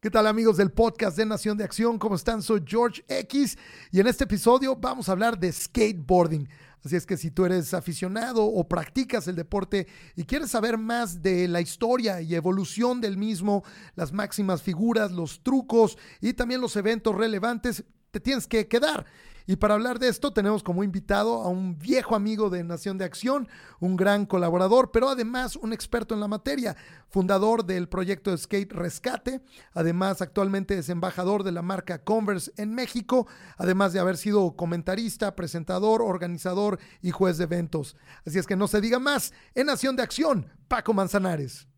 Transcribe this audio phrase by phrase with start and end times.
[0.00, 1.98] ¿Qué tal amigos del podcast de Nación de Acción?
[1.98, 2.40] ¿Cómo están?
[2.40, 3.58] Soy George X
[3.90, 6.48] y en este episodio vamos a hablar de skateboarding.
[6.84, 11.20] Así es que si tú eres aficionado o practicas el deporte y quieres saber más
[11.20, 13.64] de la historia y evolución del mismo,
[13.96, 17.82] las máximas figuras, los trucos y también los eventos relevantes,
[18.20, 19.06] tienes que quedar.
[19.48, 23.06] Y para hablar de esto tenemos como invitado a un viejo amigo de Nación de
[23.06, 23.48] Acción,
[23.80, 26.76] un gran colaborador, pero además un experto en la materia,
[27.08, 29.40] fundador del proyecto Skate Rescate,
[29.72, 35.34] además actualmente es embajador de la marca Converse en México, además de haber sido comentarista,
[35.34, 37.96] presentador, organizador y juez de eventos.
[38.26, 41.68] Así es que no se diga más, en Nación de Acción, Paco Manzanares.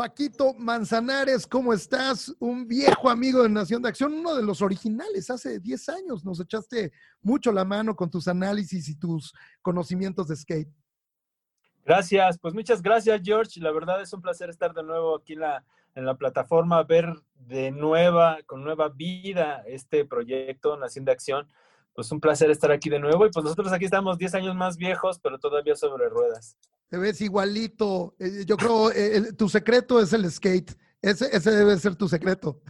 [0.00, 2.34] Paquito Manzanares, ¿cómo estás?
[2.38, 6.40] Un viejo amigo de Nación de Acción, uno de los originales, hace 10 años nos
[6.40, 10.70] echaste mucho la mano con tus análisis y tus conocimientos de skate.
[11.84, 15.40] Gracias, pues muchas gracias George, la verdad es un placer estar de nuevo aquí en
[15.40, 21.46] la, en la plataforma, ver de nueva, con nueva vida este proyecto Nación de Acción
[21.94, 24.78] pues un placer estar aquí de nuevo y pues nosotros aquí estamos 10 años más
[24.78, 26.56] viejos, pero todavía sobre ruedas.
[26.90, 28.16] Te ves igualito.
[28.18, 30.76] Eh, yo creo eh, tu secreto es el skate.
[31.00, 32.60] Ese, ese debe ser tu secreto.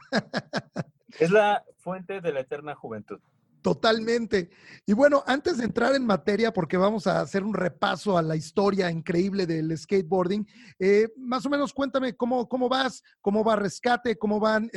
[1.18, 3.18] Es la fuente de la eterna juventud.
[3.62, 4.50] Totalmente.
[4.86, 8.36] Y bueno, antes de entrar en materia, porque vamos a hacer un repaso a la
[8.36, 10.46] historia increíble del skateboarding,
[10.78, 14.70] eh, más o menos cuéntame cómo, cómo vas, cómo va Rescate, cómo van,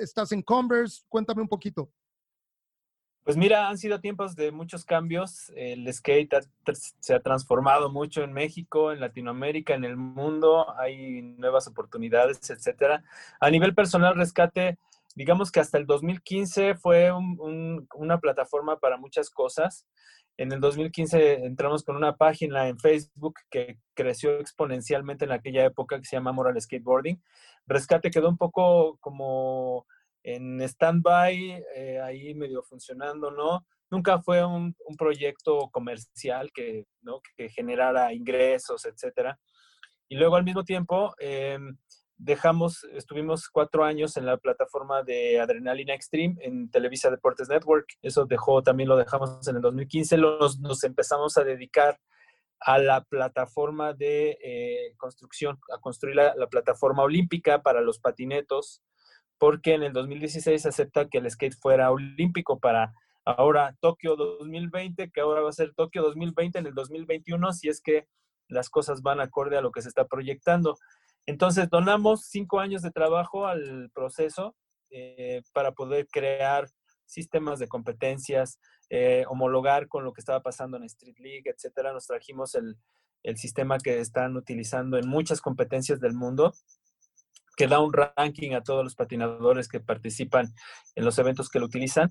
[0.00, 1.90] estás en Converse, cuéntame un poquito.
[3.24, 5.52] Pues mira, han sido tiempos de muchos cambios.
[5.54, 6.34] El skate
[6.98, 10.66] se ha transformado mucho en México, en Latinoamérica, en el mundo.
[10.76, 13.04] Hay nuevas oportunidades, etcétera.
[13.38, 14.76] A nivel personal, Rescate,
[15.14, 19.86] digamos que hasta el 2015 fue una plataforma para muchas cosas.
[20.36, 25.98] En el 2015 entramos con una página en Facebook que creció exponencialmente en aquella época
[25.98, 27.22] que se llama Moral Skateboarding.
[27.68, 29.86] Rescate quedó un poco como
[30.22, 33.66] en stand-by, eh, ahí medio funcionando, ¿no?
[33.90, 37.20] Nunca fue un, proyecto comercial que, ¿no?
[37.36, 39.38] que generara ingresos, etcétera.
[40.08, 41.76] Y luego al mismo tiempo em,
[42.16, 47.86] dejamos, estuvimos cuatro años en la plataforma de Adrenalina Extreme en Televisa Deportes Network.
[48.00, 50.16] Eso dejó, también lo dejamos en el 2015.
[50.16, 51.98] Los, nos empezamos a dedicar
[52.60, 58.82] a la plataforma de eh, construcción, a construir la, la, plataforma olímpica para los patinetos
[59.42, 62.94] porque en el 2016 se acepta que el skate fuera olímpico para
[63.24, 67.80] ahora Tokio 2020, que ahora va a ser Tokio 2020 en el 2021, si es
[67.80, 68.06] que
[68.46, 70.76] las cosas van acorde a lo que se está proyectando.
[71.26, 74.54] Entonces, donamos cinco años de trabajo al proceso
[74.90, 76.68] eh, para poder crear
[77.04, 78.60] sistemas de competencias,
[78.90, 81.92] eh, homologar con lo que estaba pasando en Street League, etcétera.
[81.92, 82.76] Nos trajimos el,
[83.24, 86.54] el sistema que están utilizando en muchas competencias del mundo
[87.56, 90.46] que da un ranking a todos los patinadores que participan
[90.94, 92.10] en los eventos que lo utilizan.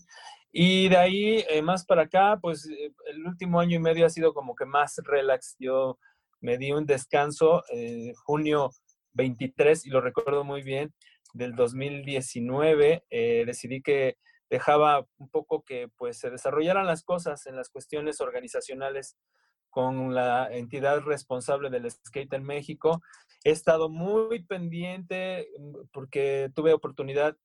[0.51, 4.09] Y de ahí, eh, más para acá, pues eh, el último año y medio ha
[4.09, 5.55] sido como que más relax.
[5.59, 5.97] Yo
[6.41, 8.71] me di un descanso, eh, junio
[9.13, 10.93] 23, y lo recuerdo muy bien,
[11.33, 13.05] del 2019,
[13.45, 14.17] decidí que
[14.49, 19.17] dejaba un poco que pues se desarrollaran las cosas en las cuestiones organizacionales
[19.71, 23.01] con la entidad responsable del skate en México.
[23.43, 27.35] He estado muy pendiente mm, porque tuve oportunidad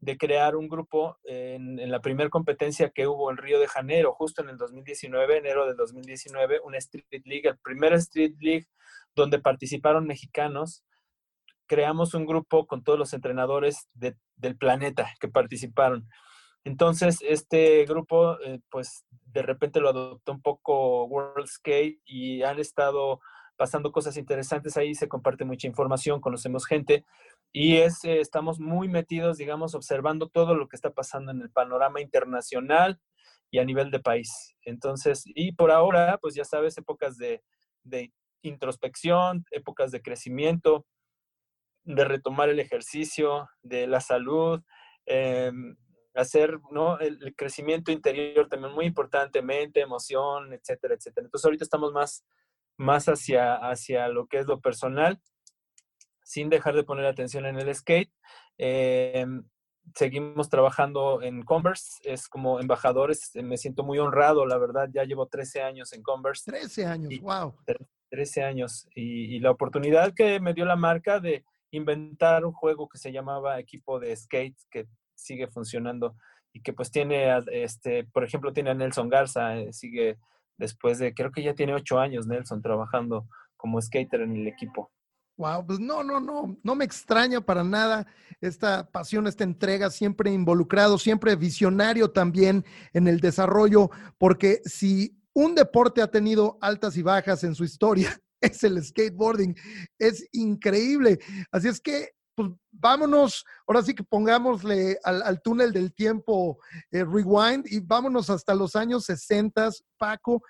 [0.00, 4.42] de crear un grupo en, la primera competencia que hubo en Río de Janeiro, justo
[4.42, 8.66] en el 2019, enero del 2019, una Street League, el primer Street League
[9.16, 10.84] donde participaron mexicanos.
[11.66, 16.08] Creamos un grupo con todos los entrenadores del planeta que participaron.
[16.64, 22.58] Entonces, este grupo, eh, pues de repente lo adoptó un poco World Skate y han
[22.58, 23.20] estado
[23.56, 27.04] pasando cosas interesantes ahí, se comparte mucha información, conocemos gente
[27.52, 31.50] y es, eh, estamos muy metidos, digamos, observando todo lo que está pasando en el
[31.50, 33.00] panorama internacional
[33.50, 34.54] y a nivel de país.
[34.62, 37.42] Entonces, y por ahora, pues ya sabes, épocas de,
[37.82, 38.12] de
[38.42, 40.86] introspección, épocas de crecimiento,
[41.84, 44.62] de retomar el ejercicio, de la salud,
[45.06, 45.50] eh,
[46.14, 46.98] hacer ¿no?
[46.98, 51.26] el, crecimiento interior también muy importante, mente, emoción, etcétera, etcétera.
[51.26, 52.24] Entonces ahorita estamos más,
[52.76, 55.20] más hacia, hacia lo que es lo personal,
[56.22, 58.12] sin dejar de poner atención en el skate.
[58.58, 59.44] Em,
[59.94, 65.26] seguimos trabajando en Converse, es como embajadores, me siento muy honrado, la verdad, ya llevo
[65.26, 66.50] 13 años en Converse.
[66.50, 67.54] 13 años, wow.
[68.10, 72.88] 13 años, y, y la oportunidad que me dio la marca de inventar un juego
[72.88, 74.86] que se llamaba Equipo de Skate, que
[75.18, 76.16] sigue funcionando
[76.52, 80.18] y que pues tiene, este, por ejemplo, tiene a Nelson Garza, eh, sigue
[80.56, 84.90] después de, creo que ya tiene ocho años Nelson trabajando como skater en el equipo.
[85.36, 88.06] Wow, pues no, no, no, no me extraña para nada
[88.40, 95.54] esta pasión, esta entrega, siempre involucrado, siempre visionario también en el desarrollo, porque si un
[95.54, 99.54] deporte ha tenido altas y bajas en su historia, es el skateboarding.
[99.98, 101.18] Es increíble.
[101.52, 106.60] Así es que, pues vámonos, ahora sí que pongámosle al, túnel del tiempo
[106.92, 110.44] eh, rewind y vámonos hasta los años 60, Paco.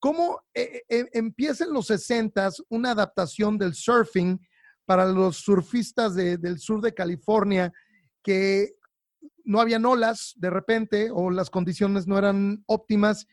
[0.00, 4.40] ¿Cómo eh, eh, empieza en los 60 una adaptación del surfing
[4.84, 7.72] para los surfistas del sur de California
[8.24, 8.74] que
[9.44, 13.28] no habían olas de repente o las condiciones no eran óptimas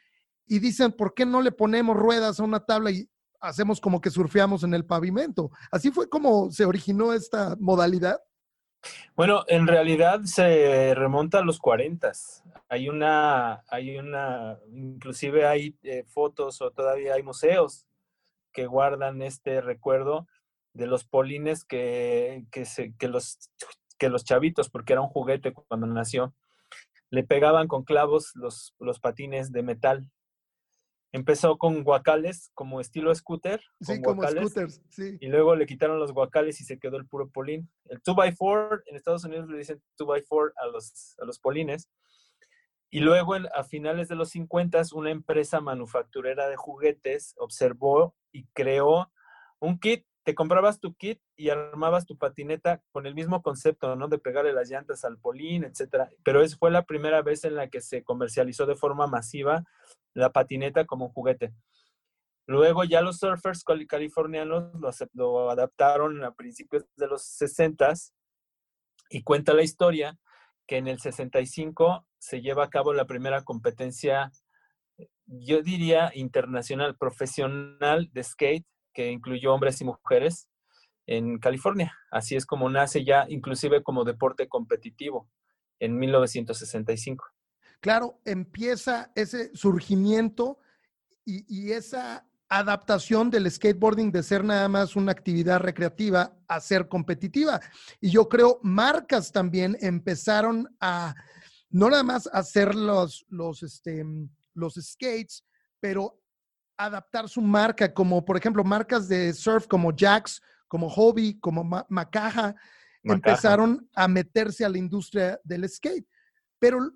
[0.45, 3.09] y dicen, ¿por qué no le ponemos ruedas a una tabla y
[3.39, 5.51] hacemos como que surfeamos en el pavimento?
[5.71, 8.19] Así fue como se originó esta modalidad.
[9.15, 12.11] Bueno, en realidad se remonta a los 40.
[12.69, 17.85] Hay una, hay una, inclusive hay eh, fotos o todavía hay museos
[18.53, 20.27] que guardan este recuerdo
[20.73, 23.39] de los polines que, que, los,
[23.97, 26.35] que los chavitos, porque era un juguete cuando nació,
[27.09, 30.09] le pegaban con clavos los, los patines de metal
[31.17, 33.59] Empezó con guacales como estilo scooter.
[33.81, 35.17] Sí, como scooters, sí.
[35.19, 37.69] Y luego le quitaron los guacales y se quedó el puro polín.
[37.85, 41.89] El 2x4, en Estados Unidos le dicen 2x4 a los, a los polines.
[42.91, 49.11] Y luego a finales de los 50, una empresa manufacturera de juguetes observó y creó
[49.59, 54.09] un kit te comprabas tu kit y armabas tu patineta con el mismo concepto, ¿no?
[54.09, 56.09] De pegarle las llantas al polín, etcétera.
[56.21, 59.63] Pero esa fue la primera vez en la que se comercializó de forma masiva
[60.13, 61.53] la patineta como juguete.
[62.45, 67.93] Luego ya los surfers californianos lo, lo adaptaron a principios de los 60
[69.09, 70.19] y cuenta la historia
[70.67, 74.33] que en el 65 se lleva a cabo la primera competencia,
[75.25, 80.49] yo diría internacional, profesional de skate que incluyó hombres y mujeres
[81.05, 81.95] en California.
[82.09, 85.29] Así es como nace ya, inclusive como deporte competitivo,
[85.79, 87.23] en 1965.
[87.79, 90.57] Claro, empieza ese surgimiento
[91.23, 97.59] y, esa adaptación del skateboarding de ser nada más una actividad recreativa a ser competitiva.
[98.01, 101.13] Y yo creo marcas también empezaron a
[101.69, 104.03] no nada más hacer los, los, este,
[104.55, 105.43] los skates,
[105.79, 106.19] pero
[106.77, 112.55] adaptar su marca, como por ejemplo marcas de surf como Jax, como Hobby, como Macaja,
[113.03, 116.07] empezaron a meterse a la industria del skate.
[116.59, 116.91] Pero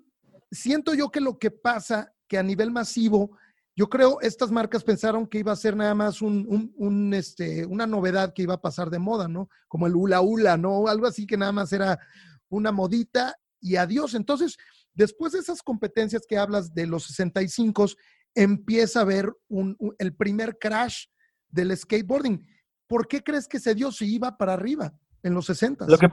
[0.50, 3.36] siento yo que lo que pasa, que a nivel masivo,
[3.74, 8.34] yo creo estas marcas pensaron que iba a ser nada más un, este, una novedad
[8.34, 9.48] que iba a pasar de moda, ¿no?
[9.66, 10.88] Como el hula hula, ¿no?
[10.88, 11.98] Algo así que nada más era
[12.50, 14.14] una modita y adiós.
[14.14, 14.58] Entonces,
[14.92, 17.86] después de esas competencias que hablas de los 65,
[18.34, 19.32] empieza a ver
[19.98, 21.06] el primer crash
[21.48, 22.46] del skateboarding.
[22.86, 24.92] ¿Por qué crees que se dio si iba para arriba
[25.22, 25.86] en los 60?
[25.86, 26.08] Lo que,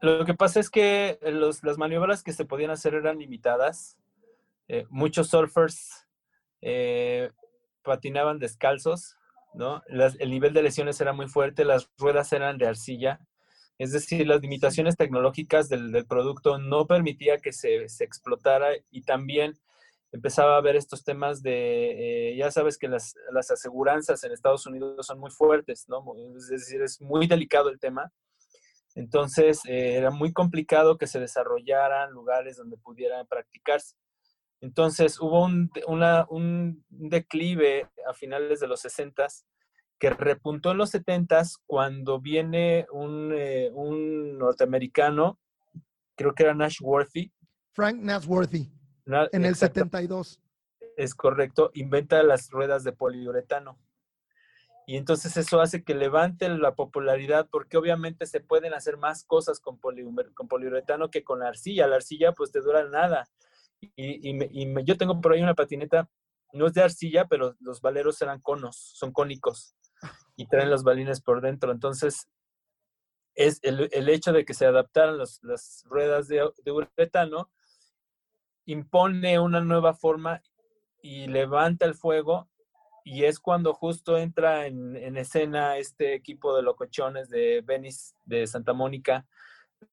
[0.00, 3.96] lo que pasa es que las maniobras que se podían hacer eran limitadas.
[4.68, 6.06] Eh, muchos surfers
[6.60, 7.30] eh,
[7.82, 9.16] patinaban descalzos,
[9.54, 9.82] ¿no?
[9.88, 13.20] el nivel de lesiones era muy fuerte, las ruedas eran de arcilla.
[13.78, 19.58] Es decir, las limitaciones tecnológicas del, producto no permitía que se, se explotara y también
[20.12, 24.66] empezaba a ver estos temas de, eh, ya sabes que las, las, aseguranzas en Estados
[24.66, 26.04] Unidos son muy fuertes, ¿no?
[26.36, 28.12] Es decir, es muy delicado el tema.
[28.94, 33.96] Entonces, eh, era muy complicado que se desarrollaran lugares donde pudieran practicarse.
[34.60, 39.26] Entonces, hubo un, una, un declive a finales de los 60
[39.98, 45.38] que repuntó en los 70 cuando viene un, eh, un norteamericano,
[46.16, 47.32] creo que era Nashworthy.
[47.72, 50.40] Frank Nashworthy en el 72.
[50.96, 53.78] Es correcto, inventa las ruedas de poliuretano.
[54.86, 59.60] Y entonces eso hace que levante la popularidad porque obviamente se pueden hacer más cosas
[59.60, 61.86] con, con poliuretano que con la arcilla.
[61.86, 63.28] La arcilla pues te dura nada.
[63.96, 64.36] Y,
[64.84, 66.08] yo tengo por ahí una patineta,
[66.52, 69.74] no es de arcilla, pero los valeros eran conos, son cónicos
[70.36, 71.72] y traen los balines por dentro.
[71.72, 72.28] Entonces
[73.34, 77.50] es el, hecho de que se adaptaran las ruedas de, de uretano
[78.72, 80.42] impone una nueva forma
[81.02, 82.48] y levanta el fuego
[83.04, 88.72] y es cuando justo entra en, escena este equipo de locochones de Venice, de Santa
[88.72, 89.26] Mónica,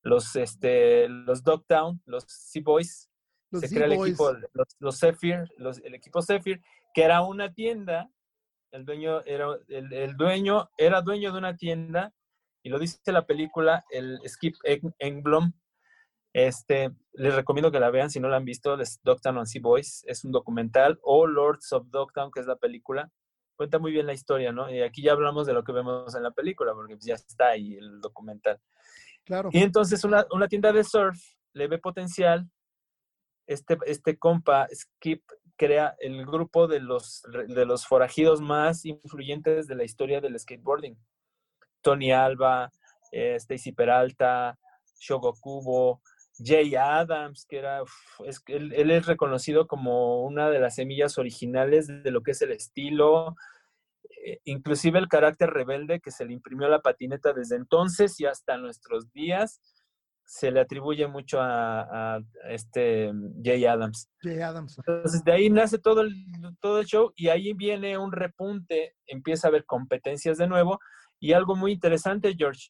[0.03, 3.09] los, este, los Dogtown, los Sea Boys,
[3.51, 6.61] se crea el equipo, los, los el equipo Zephyr,
[6.93, 8.11] que era una tienda,
[8.71, 12.13] el dueño era, el, dueño era dueño de una tienda,
[12.61, 14.55] y lo dice la película, el Skip
[14.99, 15.53] Engblom,
[16.33, 19.61] Este, les recomiendo que la vean si no la han visto, es Dogtown on Sea
[19.61, 23.09] Boys, es un documental, o Lords of Dogtown, que es la película.
[23.55, 24.69] Cuenta muy bien la historia, ¿no?
[24.69, 27.75] Y aquí ya hablamos de lo que vemos en la película, porque ya está ahí
[27.75, 28.59] el documental.
[29.25, 29.49] Claro.
[29.51, 31.19] Y entonces una, una tienda de surf
[31.53, 32.49] le ve potencial.
[33.47, 35.23] Este, este compa, Skip,
[35.59, 40.97] crea el grupo de los, de los forajidos más influyentes de la historia del skateboarding.
[41.81, 42.71] Tony Alba,
[43.11, 44.57] eh, Stacy Peralta,
[44.99, 46.01] Shogo Kubo,
[46.43, 47.81] Jay Adams, que era,
[48.25, 52.41] es, él, él, es reconocido como una de las semillas originales de lo que es
[52.41, 53.35] el estilo,
[54.25, 58.25] eh, inclusive el carácter rebelde que se le imprimió a la patineta desde entonces y
[58.25, 59.61] hasta nuestros días,
[60.25, 63.11] se le atribuye mucho a, a este
[63.43, 64.11] Jay Adams.
[64.21, 64.77] Jay Adams.
[64.77, 66.13] Entonces de ahí nace todo el,
[66.61, 70.79] todo el show y ahí viene un repunte, empieza a haber competencias de nuevo
[71.19, 72.69] y algo muy interesante, George,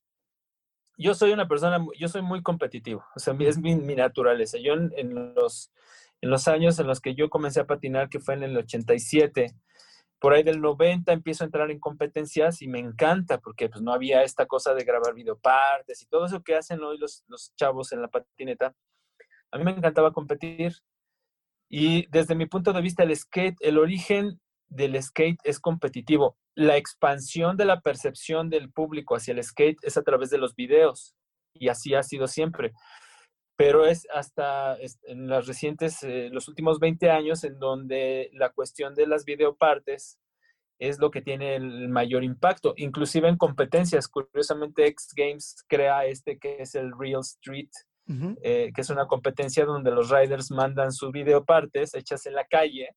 [1.00, 4.58] yo soy una persona, yo soy muy competitivo, o sea, es mi, naturaleza.
[4.58, 5.72] Yo en, en, los,
[6.22, 9.56] en los años en los que yo comencé a patinar, que fue en el 87,
[10.20, 13.94] por ahí del 90 empiezo a entrar en competencias y me encanta porque pues no
[13.94, 17.94] había esta cosa de grabar videopartes y todo eso que hacen hoy los, los chavos
[17.94, 18.76] en la patineta.
[19.52, 20.74] A mí me encantaba competir
[21.70, 26.38] y desde mi punto de vista el skate, el origen del skate es competitivo.
[26.56, 30.56] La expansión de la percepción del público hacia el skate es a través de los
[30.56, 31.16] videos
[31.54, 32.74] y así ha sido siempre.
[33.58, 38.96] Pero es hasta en las recientes, eh, los últimos 20 años, en donde la cuestión
[38.96, 40.18] de las videopartes
[40.80, 44.08] es lo que tiene el mayor impacto, inclusive en competencias.
[44.08, 47.70] Curiosamente, X Games crea este que es el Real Street,
[48.08, 48.38] uh -huh.
[48.44, 52.96] eh, que es una competencia donde los riders mandan sus videopartes hechas en la calle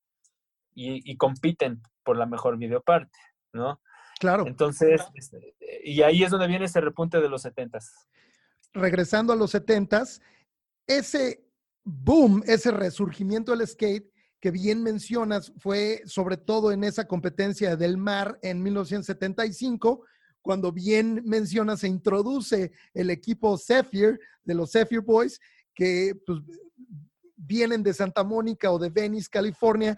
[0.75, 3.19] y, y, compiten por la mejor videoparte,
[3.53, 3.81] ¿no?
[4.19, 4.47] Claro.
[4.47, 7.91] Entonces, este, y ahí es donde viene ese repunte de los 70s.
[8.73, 10.21] Regresando a los 70s,
[10.87, 11.45] ese
[11.85, 17.97] boom, ese resurgimiento del skate que bien mencionas fue sobre todo en esa competencia del
[17.97, 20.05] mar en 1975,
[20.41, 25.41] cuando bien mencionas se introduce el equipo Zephyr de los Zephyr Boys,
[25.75, 26.41] que pues,
[27.37, 29.97] vienen de Santa Mónica o de Venice, California,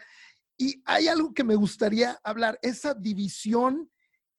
[0.57, 3.91] y hay algo que me gustaría hablar, esa división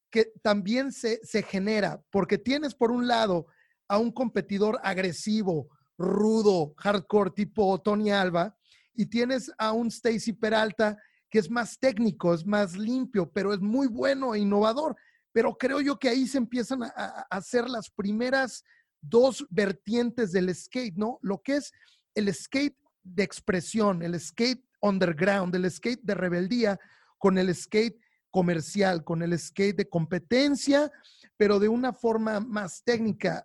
[0.10, 3.48] que también se, se, genera, porque tienes por un lado
[3.88, 5.68] a un competidor agresivo,
[5.98, 8.58] rudo, hardcore, tipo Tony Alba,
[8.94, 10.98] y tienes a un Stacy Peralta
[11.30, 14.96] que es más técnico, es más limpio, pero es muy bueno e innovador.
[15.34, 18.64] Pero creo yo que ahí se empiezan a, a hacer las primeras
[19.02, 21.20] dos vertientes del skate, ¿no?
[21.22, 21.74] Lo que es
[22.16, 26.80] el skate de expresión, el skate underground, el skate de rebeldía,
[27.18, 30.92] con el skate comercial, con el skate de competencia,
[31.38, 33.44] pero de una forma más técnica.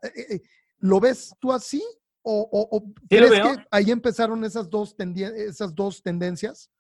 [0.79, 1.83] ¿Lo ves tú así?
[2.23, 6.71] ¿O, o, o sí, crees que ahí empezaron esas dos, esas dos tendencias?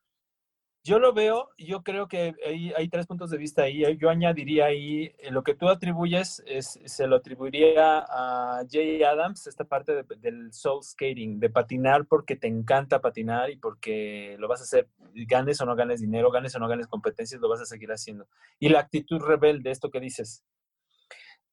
[0.82, 2.34] Yo lo veo, yo creo que
[2.74, 3.84] hay, tres puntos de vista ahí.
[3.98, 9.64] Yo añadiría ahí, lo que tú atribuyes, es, se lo atribuiría a Jay Adams, esta
[9.64, 14.60] parte de, del soul skating, de patinar porque te encanta patinar y porque lo vas
[14.60, 14.88] a hacer,
[15.28, 18.26] ganes o no ganes dinero, ganes o no ganes competencias, lo vas a seguir haciendo.
[18.58, 20.44] Y la actitud rebelde, esto que dices,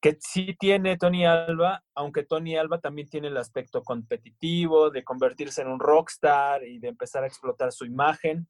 [0.00, 5.62] que sí tiene Tony Alba, aunque Tony Alba también tiene el aspecto competitivo de convertirse
[5.62, 8.46] en un rockstar y de empezar a explotar su imagen,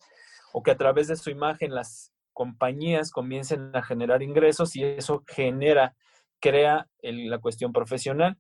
[0.53, 5.25] o que a través de su imagen las compañías comiencen a generar ingresos y eso
[5.27, 5.97] genera,
[6.41, 8.37] crea el, la cuestión profesional,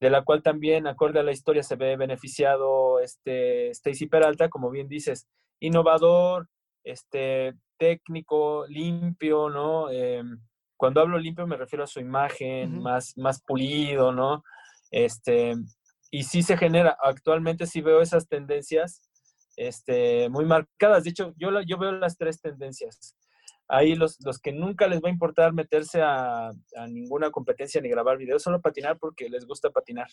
[0.00, 4.70] de la cual también, acorde a la historia, se ve beneficiado este Stacy Peralta, como
[4.70, 5.28] bien dices,
[5.60, 6.48] innovador,
[6.84, 9.90] este, técnico, limpio, ¿no?
[9.90, 10.22] Eh,
[10.76, 12.82] cuando hablo limpio me refiero a su imagen, uh -huh.
[12.82, 14.42] más, más pulido, ¿no?
[14.90, 15.54] Este,
[16.10, 19.00] y sí se genera, actualmente sí veo esas tendencias
[19.56, 21.04] este, muy marcadas.
[21.04, 23.16] De hecho, yo, yo veo las tres tendencias.
[23.68, 27.88] Ahí los, los que nunca les va a importar meterse a, a, ninguna competencia ni
[27.88, 30.08] grabar videos, solo patinar porque les gusta patinar,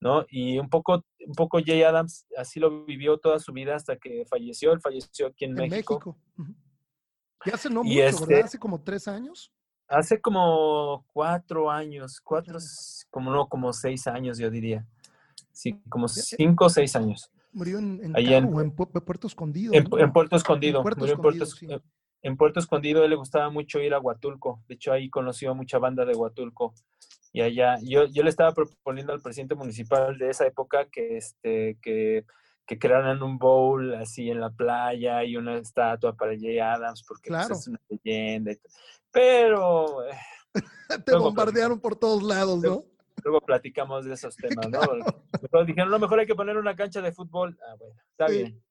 [0.00, 0.24] ¿no?
[0.30, 4.24] Y un poco, un poco Jay Adams así lo vivió toda su vida hasta que
[4.24, 4.72] falleció.
[4.72, 5.94] Él falleció aquí en, en México.
[5.94, 6.16] México.
[6.38, 6.54] Uh -huh.
[7.46, 8.44] Y hace no y mucho, este, ¿verdad?
[8.44, 9.52] Hace como tres años.
[9.88, 12.58] Hace como cuatro años, cuatro,
[13.10, 14.86] como no, como seis años, yo diría.
[15.50, 17.30] Sí, como cinco o seis años.
[17.52, 19.72] Murió en, en, Allá en, en Puerto Escondido.
[19.74, 19.98] En, ¿no?
[19.98, 20.78] en Puerto Escondido.
[20.78, 21.90] En Puerto Murió Escondido, en, Puerto, sí.
[22.22, 24.62] en Puerto Escondido él le gustaba mucho ir a Huatulco.
[24.68, 26.74] De hecho, ahí conoció a mucha banda de Huatulco.
[27.32, 31.78] Y allá, yo, yo le estaba proponiendo al presidente municipal de esa época que, este,
[31.80, 32.24] que,
[32.66, 37.28] que crearan un bowl así en la playa y una estatua para Jay Adams, porque
[37.28, 37.48] claro.
[37.48, 38.52] pues, es una leyenda.
[39.12, 40.04] Pero...
[40.04, 40.16] eh,
[41.06, 42.84] Te bombardearon por todos lados, ¿no?
[43.22, 44.80] Luego platicamos de esos temas, ¿no?
[45.42, 47.58] Mejor dijeron, no, mejor hay que poner una cancha de fútbol.
[47.66, 48.62] Ah, bueno, está bien.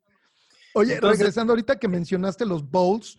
[0.76, 3.18] Oye, regresando ahorita que mencionaste los bowls,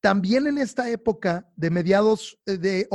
[0.00, 2.88] también en esta época de mediados eh, de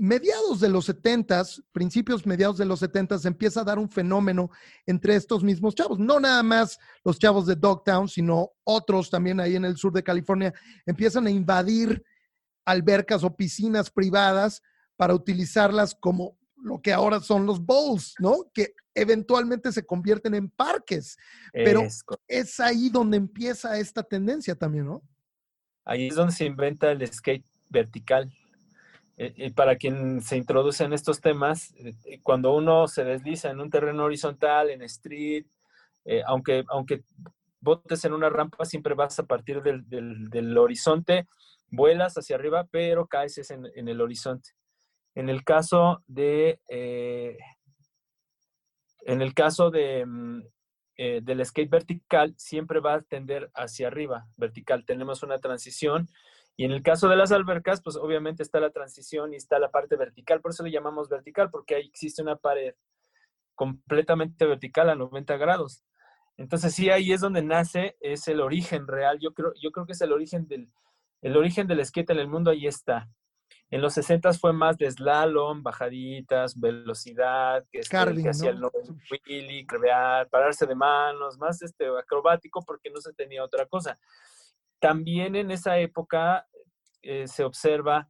[0.00, 4.50] mediados de los 70 principios mediados de los 70 se empieza a dar un fenómeno
[4.86, 5.98] entre estos mismos chavos.
[5.98, 10.02] No nada más los chavos de Dogtown, sino otros también ahí en el sur de
[10.02, 10.54] California
[10.86, 12.02] empiezan a invadir
[12.64, 14.62] albercas o piscinas privadas
[14.96, 18.50] para utilizarlas como lo que ahora son los bowls, ¿no?
[18.52, 21.16] Que eventualmente se convierten en parques.
[21.52, 21.82] Pero
[22.28, 25.02] es, ahí donde empieza esta tendencia también, ¿no?
[25.84, 28.32] Ahí es donde se inventa el skate vertical.
[29.16, 33.60] Eh, eh, para quien se introduce en estos temas, eh, cuando uno se desliza en
[33.60, 35.46] un terreno horizontal, en street,
[36.26, 37.04] aunque, aunque
[37.60, 41.28] botes en una rampa, siempre vas a partir del, horizonte,
[41.68, 44.50] vuelas hacia arriba, pero caes en, en el horizonte.
[45.14, 46.60] En el caso de,
[49.06, 50.42] en el caso de, mm,
[50.96, 54.84] del skate vertical, siempre va a tender hacia arriba, vertical.
[54.84, 56.08] Tenemos una transición
[56.60, 59.70] y en el caso de las albercas, pues obviamente está la transición y está la
[59.70, 62.74] parte vertical, por eso le llamamos vertical, porque ahí existe una pared
[63.54, 65.84] completamente vertical a 90 grados.
[66.36, 69.18] Entonces sí, ahí es donde nace, es el origen real.
[69.20, 70.70] Yo creo, yo creo que es el origen del,
[71.22, 73.08] el origen del skate en el mundo, ahí está.
[73.70, 80.28] En los 60 fue más de slalom, bajaditas, velocidad, que, este, hacía el wheelie, crear,
[80.28, 83.98] pararse de manos, más este acrobático porque no se tenía otra cosa.
[84.80, 86.48] También en esa época
[87.02, 88.08] eh, se observa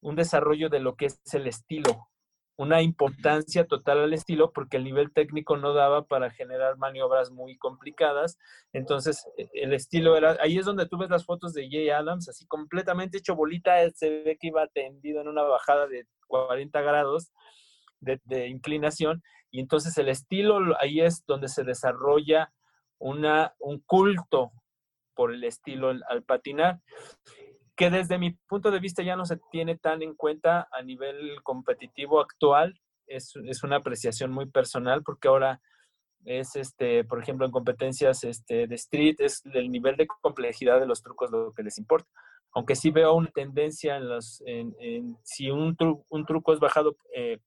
[0.00, 2.07] un desarrollo de lo que es el estilo,
[2.58, 7.56] una importancia total al estilo porque el nivel técnico no daba para generar maniobras muy
[7.56, 8.36] complicadas.
[8.72, 12.28] Entonces, e, el estilo era, ahí es donde tú ves las fotos de Jay Adams,
[12.28, 17.30] así completamente hecho bolita, se ve que iba tendido en una bajada de 40 grados
[18.00, 19.22] de, de inclinación.
[19.52, 22.52] Y entonces el estilo, ahí es donde se desarrolla
[22.98, 24.50] una, un culto
[25.14, 26.80] por el estilo al patinar,
[27.78, 31.40] que desde mi punto de vista ya no se tiene tan en cuenta a nivel
[31.44, 32.78] competitivo actual.
[33.06, 35.60] Es, es una apreciación muy personal porque ahora
[36.24, 40.86] es, este, por ejemplo, en competencias este, de street, es el nivel de complejidad de
[40.86, 42.08] los trucos lo que les importa.
[42.52, 45.76] Aunque sí veo una tendencia en los, en, si un,
[46.08, 47.38] un, truco es bajado eh,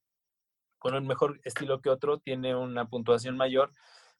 [0.80, 3.70] con un mejor estilo que otro, tiene una puntuación mayor,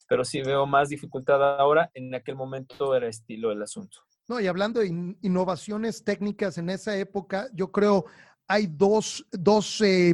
[0.10, 1.90] pero sí veo más dificultad ahora.
[1.94, 4.00] En aquel momento era estilo el asunto.
[4.32, 8.06] No, y hablando de innovaciones técnicas en esa época, yo creo
[8.48, 10.14] hay dos, dos eh,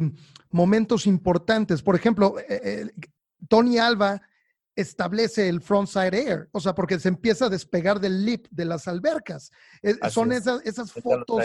[0.50, 1.80] momentos importantes.
[1.80, 2.90] Por ejemplo, eh, eh,
[3.48, 4.20] Tony Alba
[4.74, 8.88] establece el frontside air, o sea, porque se empieza a despegar del lip de las
[8.88, 9.52] albercas.
[10.10, 11.40] son esas, esas fotos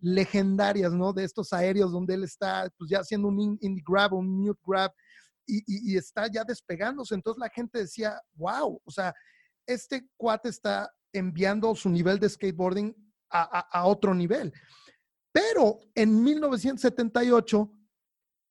[0.00, 1.12] legendarias, ¿no?
[1.12, 4.92] De estos aéreos donde él está, pues ya haciendo un indie grab, un mute grab,
[5.46, 7.14] y, está ya despegándose.
[7.14, 9.14] Entonces la gente decía, wow, o sea,
[9.66, 12.94] este cuate está enviando su nivel de skateboarding
[13.30, 14.52] a, otro nivel.
[15.32, 17.72] Pero en 1978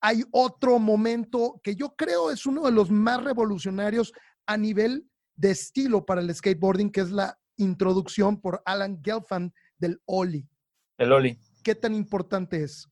[0.02, 4.12] hay otro momento que yo creo es uno de los más revolucionarios
[4.46, 10.02] a nivel de estilo para el skateboarding, que es la introducción por Alan Gelfand del
[10.06, 10.50] Ollie.
[10.98, 11.40] El Ollie.
[11.64, 12.90] ¿Qué tan importante es?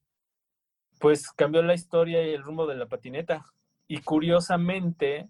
[1.00, 3.46] Pues cambió la historia y el rumbo de la patineta.
[3.88, 5.30] Y curiosamente,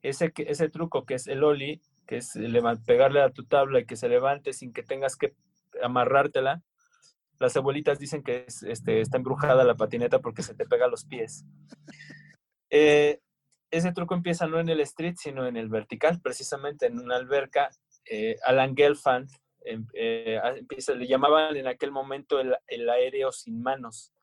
[0.00, 2.32] ese, ese truco que es el oli, que es
[2.86, 5.34] pegarle a tu tabla y que se levante sin que tengas que
[5.82, 6.62] amarrártela,
[7.38, 11.44] las abuelitas dicen que este, está embrujada la patineta porque se te pega los pies.
[12.70, 13.20] Eh,
[13.70, 17.68] ese truco empieza no en el street, sino en el vertical, precisamente en una alberca.
[18.06, 19.30] Eh, Alan Gelfand
[19.66, 24.14] em, eh, empieza, le llamaban en aquel momento el, el aéreo sin manos,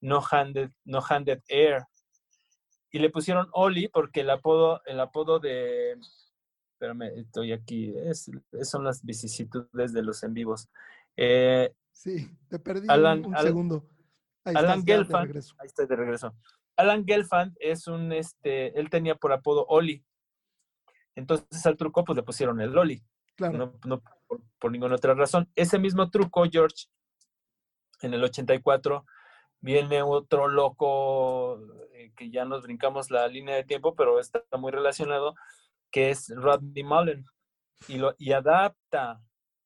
[0.00, 1.82] no handed, no handed air,
[2.92, 5.96] y le pusieron Oli porque el apodo, el apodo de,
[6.84, 8.30] espérame, estoy aquí, es,
[8.62, 10.68] son las vicisitudes de los en vivos.
[11.16, 13.88] Eh, sí, te perdí un, segundo.
[14.44, 16.34] Alan Gelfand, ahí estoy de regreso.
[16.76, 20.04] Alan Gelfand es un, este, él tenía por apodo Oli.
[21.14, 23.02] Entonces al truco pues le pusieron el Oli.
[23.36, 23.78] Claro.
[23.84, 25.48] No, por, por, ninguna otra razón.
[25.54, 26.86] Ese mismo truco, George,
[28.02, 29.06] en el 84,
[29.60, 31.58] viene otro loco
[31.94, 35.34] eh, que ya nos brincamos la línea de tiempo, pero está muy relacionado,
[35.94, 37.24] que es Rodney Mullen.
[37.86, 39.22] Y, lo, y adapta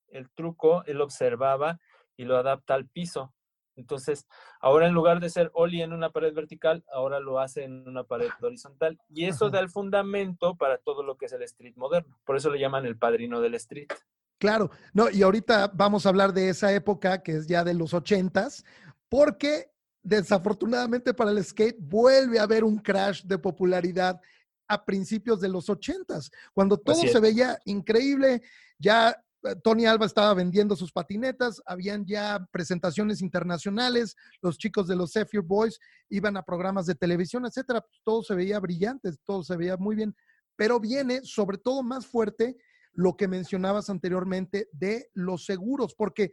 [0.08, 1.80] el truco, él observaba
[2.18, 3.32] y lo adapta al piso.
[3.76, 4.26] Entonces,
[4.60, 8.04] ahora en lugar de ser Oli en una pared vertical, ahora lo hace en una
[8.04, 8.98] pared horizontal.
[9.08, 12.20] Y eso da el fundamento para todo lo que es el street moderno.
[12.26, 13.88] Por eso le llaman el padrino del street.
[14.36, 17.94] Claro, no, y ahorita vamos a hablar de esa época que es ya de los
[17.94, 18.66] ochentas,
[19.08, 24.20] porque desafortunadamente para el skate vuelve a haber un crash de popularidad
[24.68, 28.42] a principios de los ochentas, cuando todo se veía increíble,
[28.78, 29.10] ya
[29.44, 35.12] eh, Tony Alba estaba vendiendo sus patinetas, habían ya presentaciones internacionales, los chicos de los
[35.12, 35.78] Zephyr Boys
[36.10, 39.96] iban a programas de televisión, etcétera, pues, todo se veía brillante, todo se veía muy
[39.96, 40.14] bien,
[40.54, 42.56] pero viene sobre todo más fuerte
[42.92, 46.30] lo que mencionabas anteriormente de los seguros, porque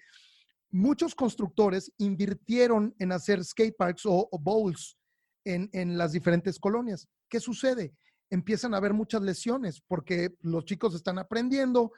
[0.72, 4.98] muchos constructores invirtieron en hacer skateparks o, o bowls
[5.46, 7.08] en, en las diferentes colonias.
[7.30, 7.94] ¿Qué sucede?
[8.30, 11.92] Empiezan a haber muchas lesiones porque los chicos están aprendiendo,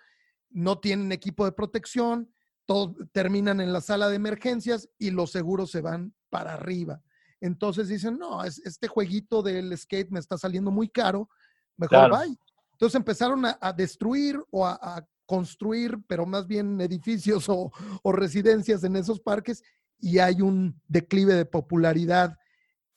[0.49, 2.31] no tienen equipo de protección,
[2.65, 7.01] todos terminan en la sala de emergencias y los seguros se van para arriba.
[7.39, 11.29] Entonces dicen, no, este jueguito del skate me está saliendo muy caro,
[11.77, 12.37] mejor bye.
[12.73, 18.95] Entonces empezaron a, destruir o a, construir, pero más bien edificios o, o residencias en
[18.95, 19.61] esos parques
[19.99, 22.37] y hay un declive de popularidad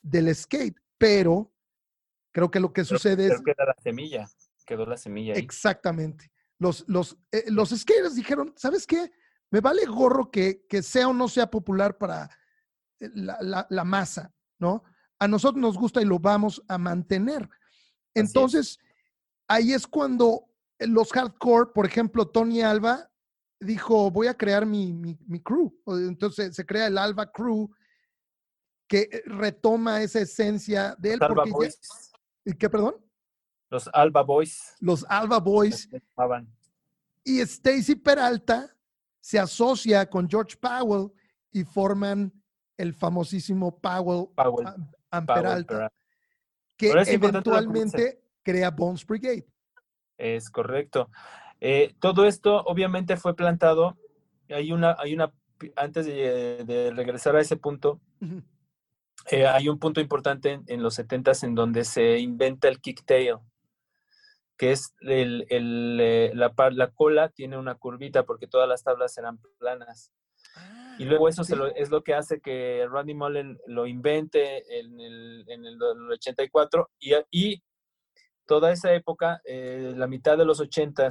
[0.01, 0.77] del skate.
[0.97, 1.50] Pero
[2.31, 3.41] Creo que lo que sucede es...
[3.41, 4.29] Quedó la semilla,
[4.65, 5.33] quedó la semilla.
[5.33, 6.31] Exactamente.
[6.59, 9.11] Los, los, eh, los skaters dijeron, ¿sabes qué?
[9.49, 12.29] Me vale gorro que, que sea o no sea popular para
[12.99, 14.83] eh, la, la, masa, ¿no?
[15.19, 17.49] A nosotros nos gusta y lo vamos a mantener.
[18.13, 18.79] Entonces,
[19.47, 20.45] ahí es cuando
[20.79, 23.11] los hardcore, por ejemplo, Tony Alba
[23.59, 25.73] dijo, voy a crear mi, mi, mi crew.
[25.87, 27.69] Entonces se crea el Alba Crew
[28.87, 31.19] que eh, retoma esa esencia de él.
[31.19, 31.51] Porque
[32.45, 32.95] ¿Y qué, perdón?
[33.69, 34.75] Los Alba Boys.
[34.79, 35.89] Los Alba Boys.
[37.23, 38.75] Y Stacy Peralta
[39.19, 41.11] se asocia con George Powell
[41.51, 42.33] y forman
[42.77, 44.29] el famosísimo Powell,
[45.11, 45.91] and, Peralta,
[46.75, 49.45] que eventualmente crea Bones Brigade.
[50.17, 51.09] Es correcto.
[51.59, 53.97] Eh, todo esto obviamente fue plantado.
[54.49, 55.31] Hay una, hay una,
[55.75, 58.01] antes de, regresar a ese punto,
[59.29, 63.37] eh, hay un punto importante en, los 70 en donde se inventa el kicktail,
[64.57, 69.39] que es el, eh, la, la, cola tiene una curvita porque todas las tablas eran
[69.59, 70.11] planas.
[70.97, 71.43] y luego eso
[71.75, 77.13] es lo que hace que Randy Mullen lo invente en el, en el 84 y,
[77.31, 77.63] y,
[78.45, 81.07] toda esa época, eh, la mitad de los 80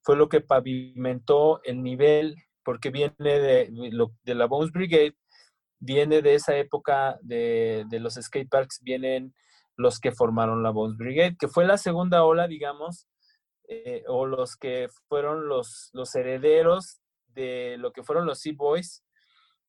[0.00, 3.70] fue lo que pavimentó el nivel porque viene de,
[4.22, 5.16] de la Bones Brigade
[5.80, 9.34] viene de esa época de, los skate parks, vienen
[9.76, 13.06] los que formaron la Bones Brigade, que fue la segunda ola, digamos,
[13.68, 19.04] eh, o los que fueron los, los herederos de lo que fueron los Sea Boys,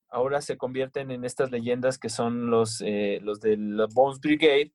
[0.09, 4.73] ahora se convierten en estas leyendas que son los, eh, los de la Bones Brigade,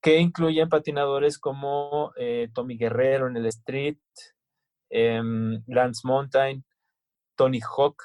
[0.00, 3.98] que incluyen patinadores como eh, Tommy Guerrero en el Street,
[4.90, 6.64] em, Lance Mountain,
[7.36, 8.02] Tony Hawk,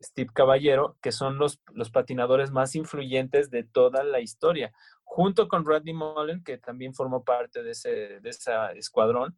[0.00, 5.64] Steve Caballero, que son los, los patinadores más influyentes de toda la historia, junto con
[5.64, 9.36] Rodney Mullen, que también formó parte de ese de esa escuadrón.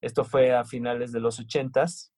[0.00, 2.10] Esto fue a finales de los 80s.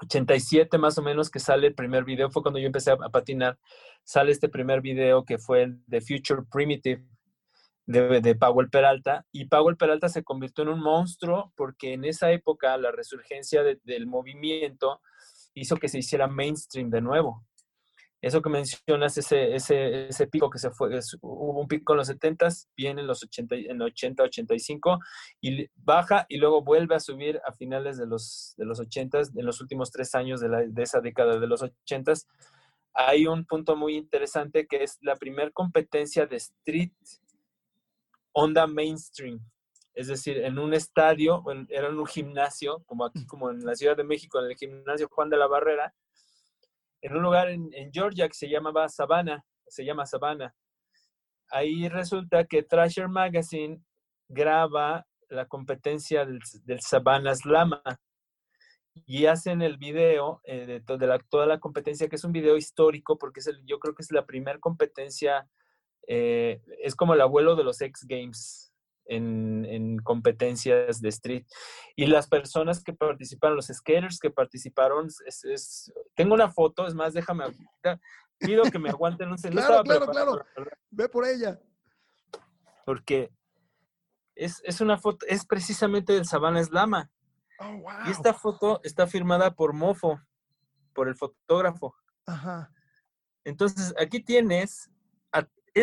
[0.00, 3.58] 87 más o menos que sale el primer video, fue cuando yo empecé a, patinar,
[4.04, 7.04] sale este primer video que fue el de Future Primitive
[7.86, 12.30] de, de Powell Peralta, y Powell Peralta se convirtió en un monstruo porque en esa
[12.30, 15.00] época la resurgencia del movimiento
[15.60, 17.44] hizo que se hiciera mainstream de nuevo.
[18.20, 22.08] Eso que mencionas, ese, ese, ese pico que se fue, hubo un pico en los
[22.08, 24.98] 70, viene en los 80, en 80, 85
[25.40, 29.46] y baja y luego vuelve a subir a finales de los, de los 80, en
[29.46, 32.14] los últimos tres años de, la, de esa década de los 80.
[32.94, 36.90] Hay un punto muy interesante que es la primer competencia de street
[38.32, 39.40] onda mainstream
[39.98, 43.96] es decir, en un estadio, era en un gimnasio, como aquí, como en la Ciudad
[43.96, 45.92] de México, en el gimnasio Juan de la Barrera,
[47.02, 50.54] en un lugar en, Georgia que se llamaba Savannah, se llama Savannah.
[51.50, 53.82] Ahí resulta que Thrasher Magazine
[54.28, 57.72] graba la competencia del, Savannah Slam
[59.04, 60.80] y hacen el video eh, de,
[61.28, 64.26] toda la competencia, que es un video histórico, porque es yo creo que es la
[64.26, 65.48] primera competencia,
[66.06, 68.67] eh, es como el abuelo de los X Games
[69.08, 71.46] en, competencias de street.
[71.96, 77.14] Y las personas que participaron, los skaters que participaron, es, tengo una foto, es más,
[77.14, 77.44] déjame,
[78.38, 79.66] pido que me aguanten un segundo.
[79.66, 80.46] claro, claro, claro,
[80.90, 81.58] ve por ella.
[82.84, 83.30] Porque
[84.34, 87.10] es, es, una foto, es precisamente del Sabana Slama.
[87.60, 90.20] Oh, y esta foto está firmada por Mofo,
[90.94, 91.94] por el fotógrafo.
[92.24, 92.72] Ajá.
[93.44, 94.90] Entonces, aquí tienes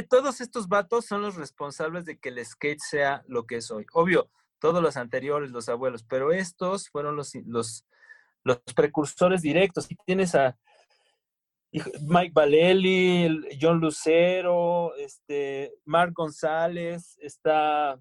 [0.09, 3.85] todos estos vatos son los responsables de que el skate sea lo que es hoy.
[3.93, 7.85] Obvio, todos los anteriores, los abuelos, pero estos fueron los, los,
[8.75, 9.89] precursores directos.
[9.89, 10.57] Y tienes a
[11.71, 17.99] Mike Valeli, John Lucero, este, Mark González, está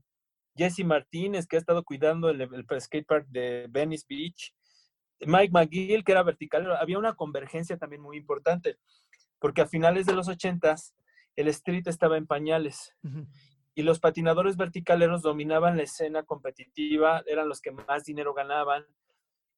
[0.57, 4.55] Jesse Martínez, que ha estado cuidando el, el skate park de Venice Beach,
[5.21, 6.71] Mike McGill, que era vertical.
[6.77, 8.79] Había una convergencia también muy importante,
[9.39, 10.95] porque a finales de los ochentas
[11.37, 12.95] el street estaba en pañales
[13.75, 18.87] y los patinadores verticaleros dominaban la escena competitiva, eran los que más dinero ganaban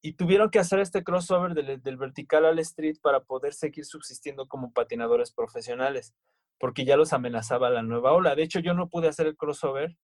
[0.02, 4.72] y tuvieron que hacer este crossover del, vertical al street para poder seguir subsistiendo como
[4.72, 6.14] patinadores profesionales,
[6.58, 8.34] porque ya los amenazaba la nueva ola.
[8.34, 9.96] De hecho, yo no pude hacer el crossover,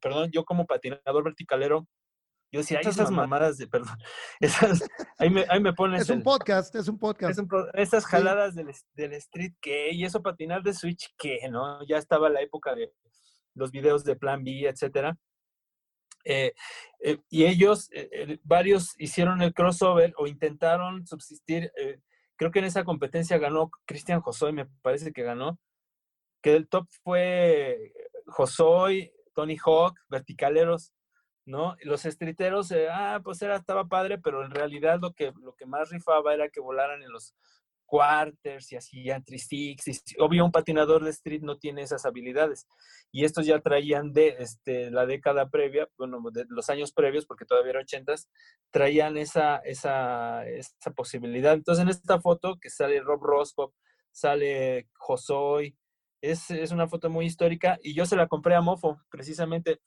[0.00, 1.86] perdón, yo como patinador verticalero,
[2.52, 3.96] yo decía, esas mamadas de, perdón,
[4.40, 4.82] esas,
[5.18, 6.02] ahí me, ahí me pones.
[6.02, 7.38] Es un podcast, es un podcast.
[7.74, 11.84] esas jaladas del, del, street que, y eso patinar de Switch que, ¿no?
[11.86, 12.92] Ya estaba la época de
[13.54, 15.16] los videos de Plan B, etcétera.
[16.24, 16.52] Eh,
[17.00, 21.72] eh, y ellos, eh, varios hicieron el crossover o intentaron subsistir.
[22.36, 25.58] creo que en esa competencia ganó Cristian Josoy, me parece que ganó.
[26.42, 27.92] Que el top fue
[28.26, 30.92] Josoy, Tony Hawk, Verticaleros,
[31.50, 31.76] ¿no?
[31.82, 35.90] Los streeteros, ah, pues era, estaba padre, pero en realidad lo que, lo que más
[35.90, 37.34] rifaba era que volaran en los
[37.84, 39.88] quarters y hacían tristicks.
[39.88, 42.66] Y, obvio, un patinador de street no tiene esas habilidades.
[43.10, 47.44] Y estos ya traían de este, la década previa, bueno, de los años previos, porque
[47.44, 48.30] todavía era ochentas,
[48.70, 51.54] traían esa, esa, esa posibilidad.
[51.54, 53.72] Entonces, en esta foto que sale Rob Roscoe,
[54.12, 55.76] sale Josoy,
[56.22, 59.80] es, es una foto muy histórica y yo se la compré a Mofo, precisamente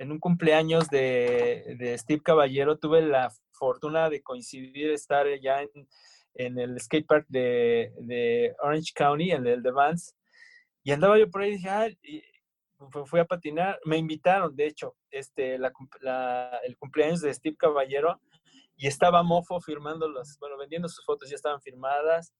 [0.00, 2.78] en un cumpleaños de, de Steve Caballero.
[2.78, 5.86] Tuve la fortuna de coincidir, estar ya en
[6.34, 10.12] en el skatepark de, de Orange County, en el de Vance,
[10.82, 12.22] y andaba yo por ahí y dije, ah, y
[13.06, 18.20] fui a patinar, me invitaron, de hecho, este, la, el cumpleaños de Steve Caballero,
[18.76, 22.32] y estaba Mofo firmando las, bueno, vendiendo sus fotos, ya estaban firmadas.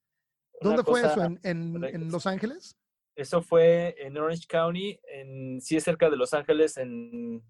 [0.62, 1.22] ¿Dónde fue eso?
[1.22, 2.78] ¿En, en, Los Ángeles?
[3.20, 7.42] Eso fue en Orange County, en, sí es cerca de Los Ángeles, en,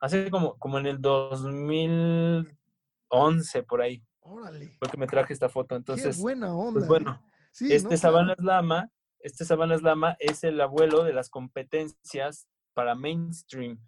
[0.00, 4.02] hace como, como en el 2011, por ahí.
[4.20, 4.76] Órale.
[4.80, 5.76] Porque me traje esta foto.
[5.76, 6.80] Entonces, Qué buena onda.
[6.80, 7.22] Pues bueno,
[7.60, 13.78] este Sabanas Lama, este Sabanas Lama es el abuelo de las competencias para mainstream,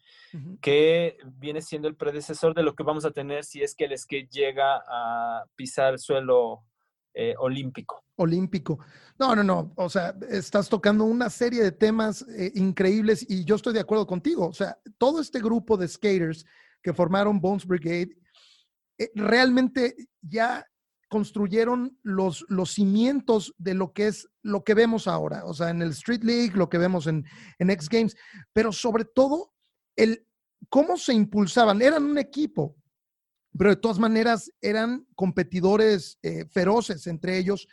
[0.61, 3.97] que viene siendo el predecesor de lo que vamos a tener si es que el
[3.97, 6.65] skate llega a pisar suelo
[7.15, 8.05] eh, olímpico.
[8.17, 8.79] Olímpico.
[9.19, 9.73] No, no, no.
[9.77, 14.07] O sea, estás tocando una serie de temas eh, increíbles y yo estoy de acuerdo
[14.07, 14.49] contigo.
[14.49, 16.45] O sea, todo este grupo de skaters
[16.83, 18.17] que formaron Bones Brigade
[18.99, 20.67] eh, realmente ya
[21.09, 25.81] construyeron los, los cimientos de lo que es lo que vemos ahora, o sea, en
[25.81, 27.25] el Street League, lo que vemos en,
[27.59, 28.17] en X Games,
[28.53, 29.53] pero sobre todo
[29.95, 30.27] el
[30.69, 31.81] cómo se impulsaban.
[31.83, 32.77] Eran un equipo,
[33.57, 37.69] pero de todas maneras eran competidores eh, feroces entre ellos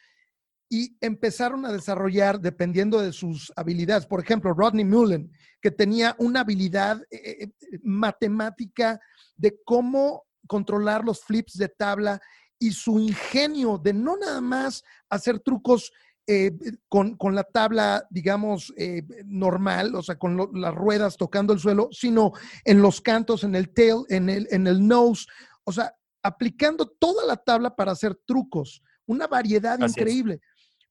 [0.69, 4.05] y empezaron a desarrollar dependiendo de sus habilidades.
[4.05, 7.51] Por ejemplo, Rodney Mullen, que tenía una habilidad eh,
[7.83, 8.99] matemática
[9.35, 12.21] de cómo controlar los flips de tabla
[12.57, 15.91] y su ingenio de no nada más hacer trucos
[16.27, 16.55] eh,
[16.87, 22.31] con, la tabla, digamos, eh, normal, o sea, con las ruedas tocando el suelo, sino
[22.63, 25.25] en los cantos, en el tail, en el, en el nose,
[25.63, 25.93] o sea,
[26.23, 30.41] aplicando toda la tabla para hacer trucos, una variedad increíble.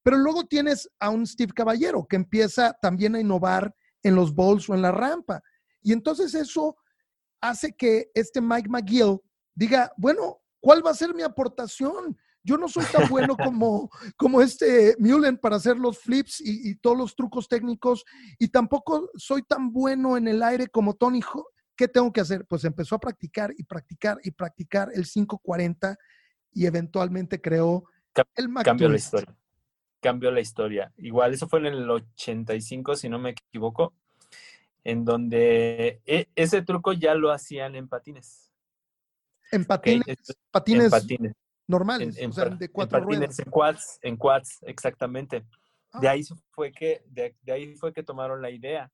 [0.02, 4.68] Pero luego tienes a un Steve Caballero que empieza también a innovar en los bowls
[4.68, 5.42] o en la rampa.
[5.82, 6.76] Y entonces eso
[7.40, 9.20] hace que este Mike McGill
[9.54, 12.16] diga, bueno, ¿cuál va a ser mi aportación?
[12.42, 16.96] Yo no soy tan bueno como, como este Mullen para hacer los flips y, todos
[16.96, 18.04] los trucos técnicos
[18.38, 21.20] y tampoco soy tan bueno en el aire como Tony.
[21.80, 22.44] ¿Qué tengo que hacer?
[22.44, 25.96] Pues empezó a practicar y practicar y practicar el 540
[26.52, 27.84] y eventualmente creó
[28.36, 29.34] el Mac Cambió la historia.
[29.98, 30.92] Cambió la historia.
[30.98, 33.94] Igual, eso fue en el 85, si no me equivoco,
[34.84, 38.52] en donde e, ese truco ya lo hacían en patines.
[39.50, 40.92] En patines, patines,
[41.66, 45.46] normales, o sea, de cuatro en patines, En quads, en quads, exactamente.
[45.98, 46.10] De ah.
[46.10, 48.92] ahí fue que, de, ahí fue que tomaron la idea.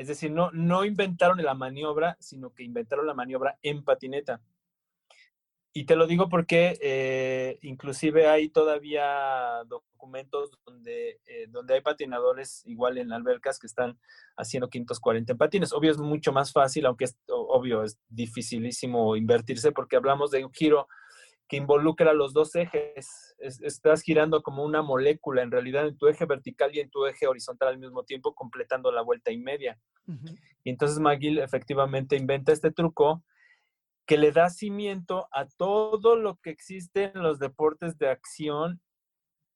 [0.00, 4.40] Es decir, no, no inventaron la maniobra, sino que inventaron la maniobra en patineta.
[5.74, 12.62] Y te lo digo porque eh, inclusive hay todavía documentos donde, eh, donde hay patinadores
[12.64, 14.00] igual en albercas que están
[14.38, 15.74] haciendo 540 en patines.
[15.74, 20.50] Obvio es mucho más fácil, aunque es obvio es dificilísimo invertirse porque hablamos de un
[20.50, 20.88] giro
[21.50, 23.34] que involucra los dos ejes.
[23.38, 27.26] estás girando como una molécula en realidad en tu eje vertical y en tu eje
[27.26, 29.76] horizontal al mismo tiempo, completando la vuelta y media.
[30.64, 33.24] Y entonces McGill efectivamente inventa este truco
[34.06, 38.80] que le da cimiento a todo lo que existe en los deportes de acción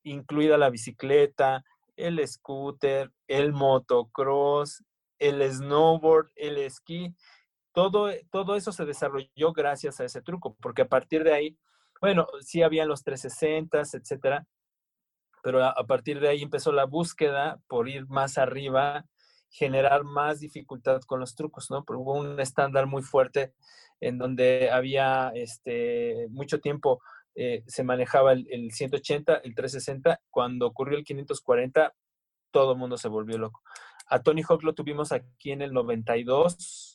[0.05, 1.65] incluida la bicicleta,
[1.97, 4.85] el scooter, el motocross,
[5.19, 7.15] el snowboard, el esquí.
[7.73, 11.59] Todo, todo eso se desarrolló gracias a ese truco, porque a partir de ahí,
[12.05, 14.47] bueno, sí habían los 360, etcétera,
[15.43, 19.07] pero a, partir de ahí empezó la búsqueda por ir más arriba,
[19.49, 21.83] generar más dificultad con los trucos, ¿no?
[21.83, 23.55] Porque hubo un estándar muy fuerte
[24.03, 27.01] en donde había este, mucho tiempo
[27.37, 30.21] eh, se manejaba el, 180, el 360.
[30.29, 31.95] Cuando ocurrió el 540,
[32.51, 33.63] todo el mundo se volvió loco.
[34.09, 36.94] A Tony Hawk lo tuvimos aquí en el 92.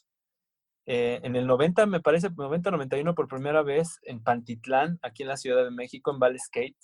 [0.92, 5.38] Eh, en el 90, me parece, 90-91 por primera vez en Pantitlán, aquí en la
[5.38, 6.78] Ciudad de México, en Valley Skate.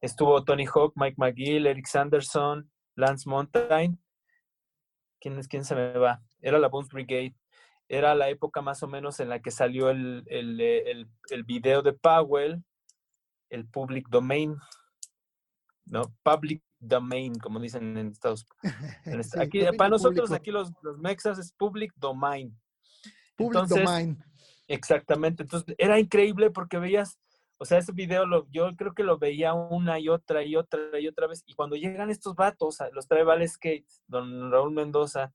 [0.00, 3.98] Estuvo Tony Hawk, Mike McGill, Eric Sanderson, Lance Montaigne.
[5.20, 6.22] ¿Quién es quién se me va?
[6.40, 7.34] Era la Bones Brigade
[7.88, 11.82] era la época más o menos en la que salió el, el, el, el video
[11.82, 12.62] de Powell,
[13.48, 14.56] el public domain,
[15.86, 16.02] ¿no?
[16.22, 18.46] Public domain, como dicen en Estados
[19.06, 19.36] Unidos.
[19.38, 22.56] aquí, para nosotros, aquí los, los, mexas es public domain.
[23.38, 24.22] Public domain.
[24.66, 25.44] Exactamente.
[25.44, 27.18] Entonces, era increíble porque veías,
[27.56, 31.00] o sea, ese video lo, yo creo que lo veía una y otra y otra
[31.00, 31.42] y otra vez.
[31.46, 35.32] Y cuando llegan estos vatos, los trae Vale Skate, don Raúl Mendoza,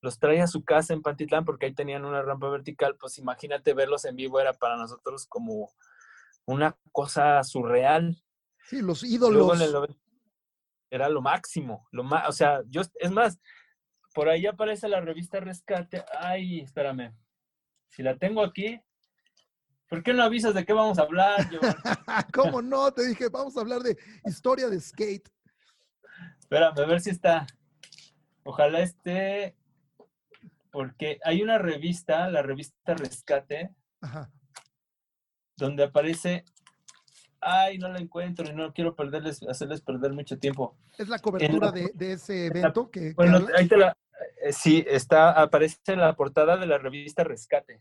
[0.00, 3.72] los trae a su casa en Pantitlán porque ahí tenían una rampa vertical, pues imagínate
[3.72, 5.70] verlos en vivo era para nosotros como
[6.44, 8.16] una cosa surreal.
[8.64, 9.58] Sí, los ídolos.
[10.90, 13.38] era lo máximo, lo más, o sea, yo, es más,
[14.12, 16.04] por ahí aparece la revista Rescate.
[16.18, 17.14] Ay, espérame.
[17.92, 18.80] Si la tengo aquí,
[19.86, 21.46] ¿por qué no avisas de qué vamos a hablar?
[22.34, 22.90] ¿Cómo no?
[22.90, 25.28] Te dije, vamos a hablar de historia de skate.
[26.40, 27.46] Espérame, a ver si está.
[28.44, 29.54] Ojalá esté
[30.70, 33.74] porque hay una revista, la revista Rescate,
[35.58, 36.46] donde aparece,
[37.40, 40.78] ay, no la encuentro y no quiero perderles, hacerles perder mucho tiempo.
[40.96, 43.94] ¿Es la cobertura de, ese evento que, Bueno, ahí te la,
[44.50, 47.80] sí, está, aparece en la portada de la revista Rescate.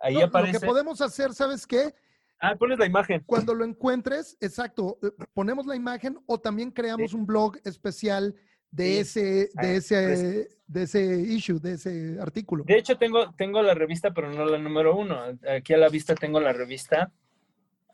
[0.00, 0.54] Ahí aparece.
[0.54, 1.94] Lo que podemos hacer, ¿sabes qué?
[2.40, 3.22] Ah, pones la imagen.
[3.24, 8.34] Cuando lo encuentres, exacto, eh, ponemos la imagen o también creamos un blog especial
[8.70, 12.64] de ese, de ah, ese, pues de ese issue, de ese artículo.
[12.64, 15.22] De hecho, tengo, tengo la revista, pero no la número uno.
[15.48, 17.12] Aquí a la vista tengo la revista,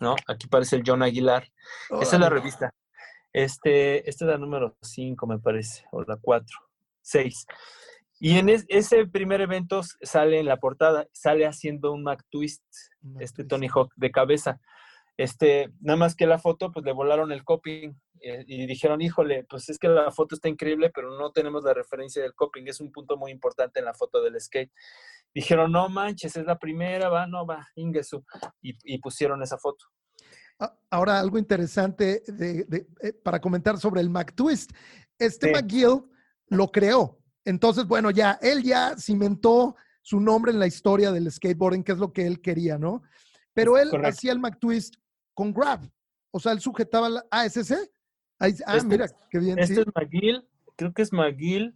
[0.01, 0.17] ¿no?
[0.27, 1.49] Aquí parece el John Aguilar.
[2.01, 2.75] Esa es la revista.
[3.33, 6.59] Este, esta es la número cinco, me parece, o la cuatro,
[7.11, 7.47] seis.
[8.23, 12.63] Y en ese primer evento sale en la portada, sale haciendo un Mac Twist,
[13.19, 14.61] este Tony Hawk de cabeza.
[15.17, 19.45] Este, nada más que la foto, pues le volaron el coping eh, y dijeron, híjole,
[19.49, 22.81] pues es que la foto está increíble, pero no tenemos la referencia del coping, es
[22.81, 24.73] un punto muy importante en la foto del skate.
[25.35, 28.25] Dijeron, no manches, es la primera, va, no, va, Ingesu,
[28.61, 29.87] y, pusieron esa foto.
[30.91, 34.73] Ahora, algo interesante de, eh, para comentar sobre el McTwist.
[35.19, 36.03] Este McGill
[36.51, 37.19] lo creó.
[37.45, 41.99] Entonces, bueno, ya, él ya cimentó su nombre en la historia del skateboarding, que es
[41.99, 43.03] lo que él quería, ¿no?
[43.55, 44.97] Pero él hacía el McTwist
[45.35, 45.81] con grab.
[46.31, 47.73] O sea, él sujetaba la ASC
[48.39, 49.59] ah, este mira, qué bien.
[49.59, 51.75] Este es McGill, creo que es McGill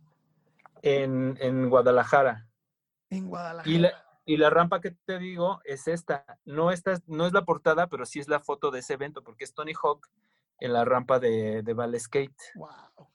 [0.82, 2.48] en, Guadalajara.
[3.10, 3.74] En Guadalajara.
[3.74, 3.92] Y la,
[4.24, 6.24] y la, rampa que te digo es esta.
[6.44, 9.44] No, esta, no es la portada, pero sí es la foto de ese evento, porque
[9.44, 10.08] es Tony Hawk
[10.60, 12.36] en la rampa de, de Skate.
[12.54, 13.13] ¡Wow!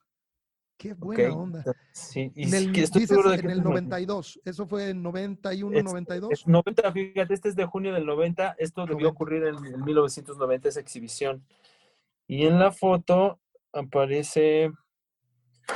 [0.80, 1.63] Qué buena onda.
[1.92, 4.39] Sí, y en el, en el 92.
[4.46, 6.32] ¿Eso fue en 91, 92?
[6.32, 8.56] Es 90, fíjate, este es de junio del 90.
[8.58, 11.46] Esto debió ocurrir en, en 1990, esa exhibición.
[12.28, 13.42] Y en la foto
[13.74, 14.72] aparece,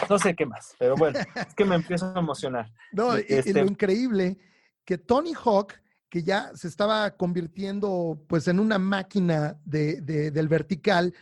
[0.09, 2.71] no sé qué más, pero bueno, es que me empiezo a emocionar.
[2.93, 4.37] No, y, este lo increíble
[4.85, 5.73] que Tony Hawk,
[6.07, 11.13] que ya se estaba convirtiendo pues en una máquina de, del vertical,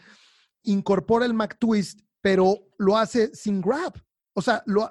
[0.62, 3.94] incorpora el McTwist, pero lo hace sin grab.
[4.34, 4.90] O sea, lo,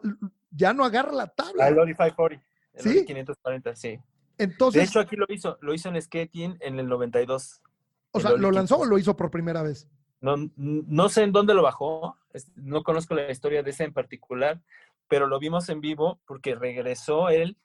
[0.50, 1.68] ya no agarra la tabla.
[1.68, 2.46] El Lodi 540.
[2.74, 3.04] El ¿Sí?
[3.04, 4.00] 540, sí.
[4.38, 7.62] Entonces, de hecho, aquí lo hizo, lo hizo en skating en el 92.
[8.12, 9.88] O sea, ¿lo lanzó o lo hizo por primera vez?
[10.20, 12.18] No, no sé en dónde lo bajó,
[12.56, 14.60] no conozco la historia de ese en particular,
[15.08, 17.56] pero lo vimos en vivo porque regresó él,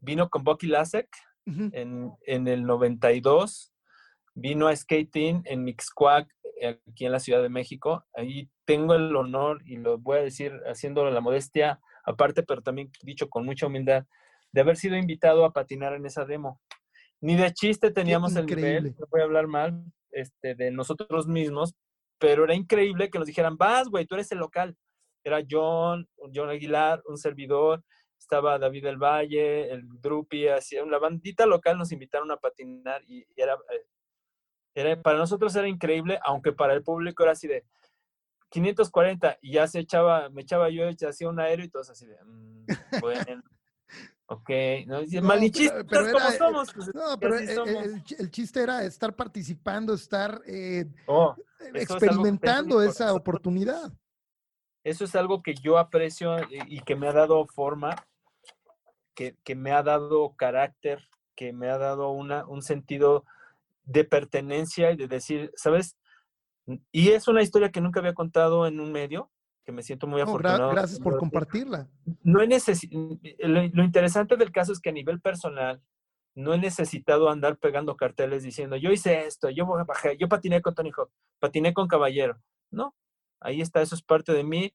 [0.00, 1.08] vino con Bucky Lasek
[1.46, 3.72] en, en, el 92,
[4.34, 6.28] vino a skating en Mixquack,
[6.64, 8.04] aquí en la Ciudad de México.
[8.14, 12.90] Ahí tengo el honor, y lo voy a decir haciendo la modestia aparte, pero también
[13.02, 14.04] dicho con mucha humildad,
[14.52, 16.60] de haber sido invitado a patinar en esa demo.
[17.20, 21.74] Ni de chiste teníamos el nivel, no voy a hablar mal, este, de nosotros mismos,
[22.18, 24.76] pero era increíble que nos dijeran, vas, güey, tú eres el local.
[25.24, 27.84] Era John, John Aguilar, un servidor,
[28.18, 33.24] estaba David del Valle, el Drupi, así, una bandita local nos invitaron a patinar y,
[33.36, 33.86] era, eh,
[34.74, 37.64] Era, para nosotros era increíble, aunque para el público era así de
[38.52, 42.16] 540 y ya se echaba, me echaba yo, hacía un aéreo y todos así de,
[42.24, 42.66] mm,
[43.00, 43.42] bueno,
[44.26, 44.50] ok,
[44.86, 46.72] no, no pero, como somos.
[46.72, 51.34] Pues, no, pero el, chiste era estar participando, estar eh, oh,
[51.74, 53.92] experimentando esa oportunidad.
[54.84, 57.94] Eso es algo que yo aprecio y que me ha dado forma,
[59.14, 63.24] que, que me ha dado carácter, que me ha dado una, un sentido
[63.84, 65.96] de pertenencia y de decir, ¿sabes?
[66.92, 69.30] Y es una historia que nunca había contado en un medio,
[69.64, 70.70] que me siento muy afortunado.
[70.70, 71.88] gracias por compartirla.
[72.22, 75.82] No he lo, lo, interesante del caso es que a nivel personal
[76.34, 80.74] no he necesitado andar pegando carteles diciendo, yo hice esto, yo bajé, yo patiné con
[80.74, 82.40] Tony Hawk, patiné con Caballero.
[82.70, 82.94] No,
[83.40, 84.72] ahí está, eso es parte de mí.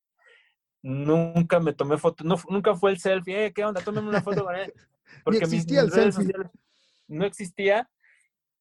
[0.84, 3.82] Nunca me tomé foto, no, nunca fue el selfie, eh, ¿qué onda?
[3.82, 4.72] Tómame una foto con él.
[5.24, 6.32] Porque existía el selfie.
[7.08, 7.90] no existía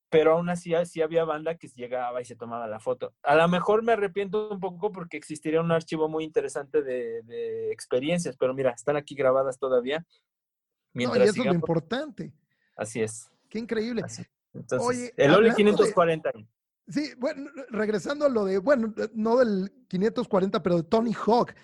[0.09, 3.15] pero aún así sí había banda que llegaba y se tomaba la foto.
[3.23, 8.37] A lo mejor me arrepiento un poco porque existiría un archivo muy interesante de, experiencias,
[8.37, 10.07] pero mira, están aquí grabadas todavía.
[10.93, 12.33] Mientras no, y eso es lo importante.
[12.77, 13.31] Así es.
[13.49, 14.05] Qué increíble.
[14.55, 16.33] Entonces, el OLE 540.
[16.89, 21.55] sí, bueno, regresando a lo de, bueno, no del 540, pero de Tony Hawk.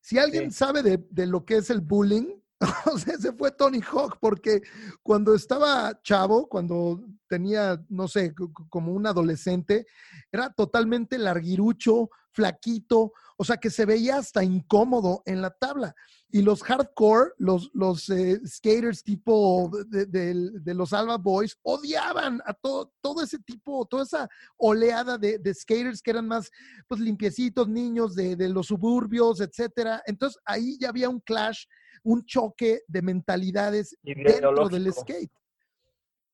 [0.00, 2.40] Si alguien sabe de, de, lo que es el bullying,
[2.92, 4.62] O sea, ese fue Tony Hawk, porque
[5.02, 8.34] cuando estaba chavo, cuando tenía, no sé,
[8.68, 9.86] como un adolescente,
[10.32, 15.94] era totalmente larguirucho, flaquito, o sea, que se veía hasta incómodo en la tabla.
[16.30, 22.92] Y los hardcore, los, los eh, skaters tipo de, los Alba Boys, odiaban a todo,
[23.00, 26.50] todo ese tipo, toda esa oleada de, skaters que eran más,
[26.86, 30.02] pues, limpiecitos, niños de, los suburbios, etcétera.
[30.06, 31.64] Entonces, ahí ya había un clash
[32.04, 35.32] un choque de mentalidades dentro del skate.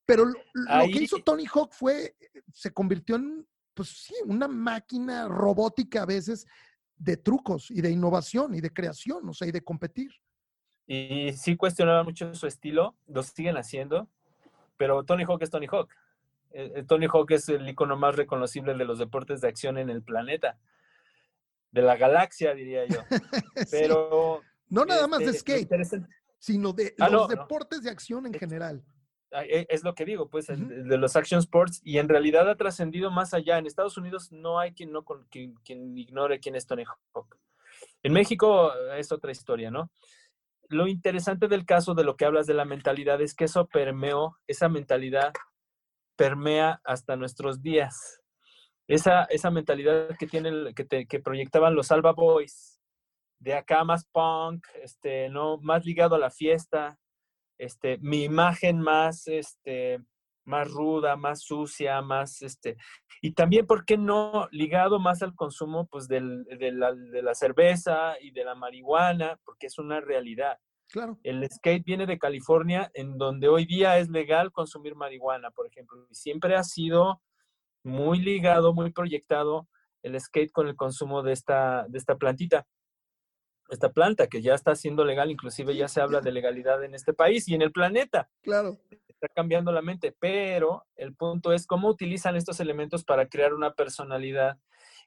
[0.05, 2.15] Pero lo, que hizo Tony Hawk fue,
[2.53, 6.45] se convirtió en, pues sí, una máquina robótica a veces
[6.97, 10.11] de trucos y de innovación y de creación, o sea, y de competir.
[10.87, 14.07] Y sí cuestionaba mucho su estilo, lo siguen haciendo,
[14.77, 15.89] pero Tony Hawk es Tony Hawk.
[16.51, 19.89] Eh, eh, Tony Hawk es el icono más reconocible de los deportes de acción en
[19.89, 20.57] el planeta,
[21.71, 22.99] de la galaxia, diría yo.
[23.71, 25.69] Pero no nada más de este, skate,
[26.37, 28.83] sino de ah, los deportes de acción en general.
[29.43, 33.11] E, es lo que digo, pues, de los action sports, y en realidad ha trascendido
[33.11, 33.57] más allá.
[33.57, 37.37] En Estados Unidos no hay quien, no, quien, quien ignore quién es Tony Hawk.
[38.03, 39.91] En México es otra historia, ¿no?
[40.69, 44.37] Lo interesante del caso de lo que hablas de la mentalidad es que eso permeó,
[44.47, 45.33] esa mentalidad
[46.15, 48.21] permea hasta nuestros días.
[48.87, 52.79] Esa, esa mentalidad que, tiene, que, que proyectaban los Alba Boys,
[53.39, 55.57] de acá más punk, este, ¿no?
[55.57, 56.97] Más ligado a la fiesta,
[57.57, 60.01] este, mi imagen más, este,
[60.45, 62.77] más ruda, más sucia, más, este,
[63.21, 64.47] y también, ¿por qué no?
[64.51, 69.39] Ligado más al consumo, pues, del, de, la, de la cerveza y de la marihuana,
[69.43, 70.59] porque es una realidad.
[70.87, 71.17] Claro.
[71.23, 76.05] El skate viene de California, en donde hoy día es legal consumir marihuana, por ejemplo,
[76.09, 77.21] y siempre ha sido
[77.83, 79.67] muy ligado, muy proyectado
[80.03, 82.67] el skate con el consumo de esta, de esta plantita
[83.69, 87.13] esta planta que ya está siendo legal, inclusive ya se habla de legalidad en este
[87.13, 88.29] país y en el planeta.
[88.41, 88.77] Claro.
[89.07, 93.73] Está cambiando la mente, pero el punto es cómo utilizan estos elementos para crear una
[93.73, 94.59] personalidad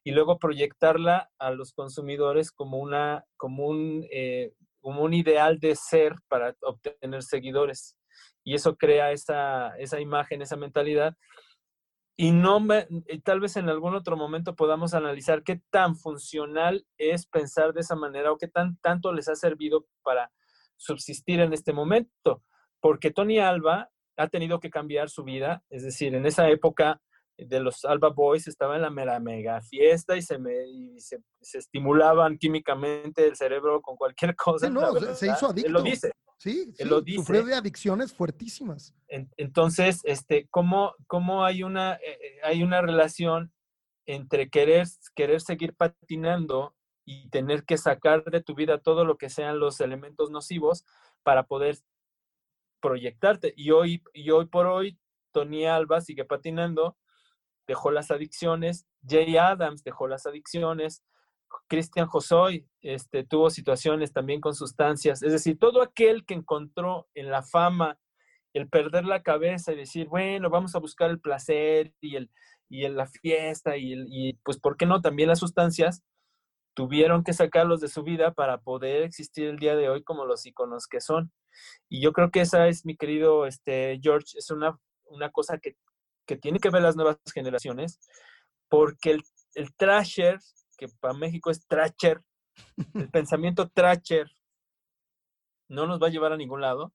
[0.03, 5.77] y luego proyectarla a los consumidores como, una, como, un, eh, como un ideal de
[5.77, 7.97] ser para obtener seguidores.
[8.45, 11.15] Y eso crea esa, esa imagen, esa mentalidad
[12.21, 12.89] y no me,
[13.23, 17.95] tal vez en algún otro momento podamos analizar qué tan funcional es pensar de esa
[17.95, 20.33] manera o qué tan tanto les ha servido para
[20.77, 22.43] subsistir en este momento.
[22.81, 27.01] Porque Tony Alba ha tenido que cambiar su vida, es decir, en esa época
[27.37, 30.53] de los Alba Boys estaba en la mera mega fiesta y se, me,
[30.97, 34.69] se, estimulaban químicamente el cerebro con cualquier cosa.
[34.69, 35.69] no, se hizo adicto.
[35.69, 36.11] Él lo dice.
[36.39, 37.18] Sí, sí lo dice.
[37.18, 38.95] sufrió de adicciones fuertísimas.
[39.09, 43.53] entonces, este, ¿cómo, cómo hay, una, eh, eh, hay una relación
[44.07, 44.86] entre querer,
[45.16, 46.74] querer seguir patinando
[47.05, 50.84] y tener que sacar de tu vida todo lo que sean los elementos nocivos
[51.24, 51.76] para poder
[52.80, 53.53] proyectarte?
[53.57, 54.97] Y hoy, y hoy por hoy,
[55.32, 56.97] Tony Alba sigue patinando,
[57.66, 61.03] dejó las adicciones, Jay Adams dejó las adicciones,
[61.67, 65.23] Cristian Josoy este, tuvo situaciones también con sustancias.
[65.23, 67.99] Es decir, todo aquel que encontró en la fama
[68.55, 72.31] el perder la cabeza y decir, bueno, vamos a buscar el placer y, el,
[72.69, 75.01] y la fiesta y, el, pues, ¿por qué no?
[75.01, 76.03] También las sustancias
[76.75, 80.47] tuvieron que sacarlos de su vida para poder existir el día de hoy como los
[80.47, 81.33] iconos que son.
[81.89, 85.77] Y yo creo que esa es, mi querido este, George, es una, una cosa que,
[86.27, 87.99] que tienen que ver las nuevas generaciones,
[88.69, 89.23] porque el,
[89.55, 90.39] el trasher,
[90.79, 92.22] que para México es trasher,
[92.95, 94.31] el pensamiento trasher,
[95.68, 96.95] no nos va a llevar a ningún lado.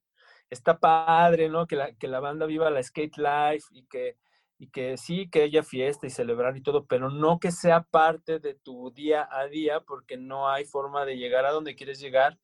[0.50, 1.68] Está padre, ¿no?
[1.68, 4.18] Que la, que la banda viva la skate life y que,
[4.58, 8.40] y que sí, que haya fiesta y celebrar y todo, pero no que sea parte
[8.40, 12.40] de tu día a día, porque no hay forma de llegar a donde quieres llegar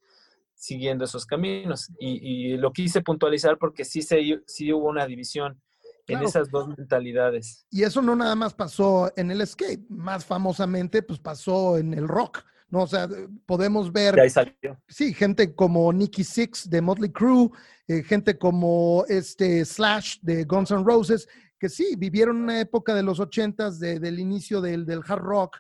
[0.54, 1.90] siguiendo esos caminos.
[2.00, 5.62] Y, lo quise puntualizar porque sí, se, sí hubo una división
[6.10, 7.66] en esas dos mentalidades.
[7.70, 12.08] Y eso no nada más pasó en el skate, más famosamente pues pasó en el
[12.08, 12.44] rock.
[12.70, 12.84] ¿no?
[12.84, 13.08] O sea,
[13.46, 14.20] podemos ver.
[14.20, 14.80] ahí salió.
[14.88, 17.50] Sí, gente como Nicky Six de Motley Crue,
[17.88, 21.28] eh, gente como este Slash de Guns N' Roses,
[21.60, 25.58] que sí, vivieron una época de los ochentas, de, del inicio del, del hard rock,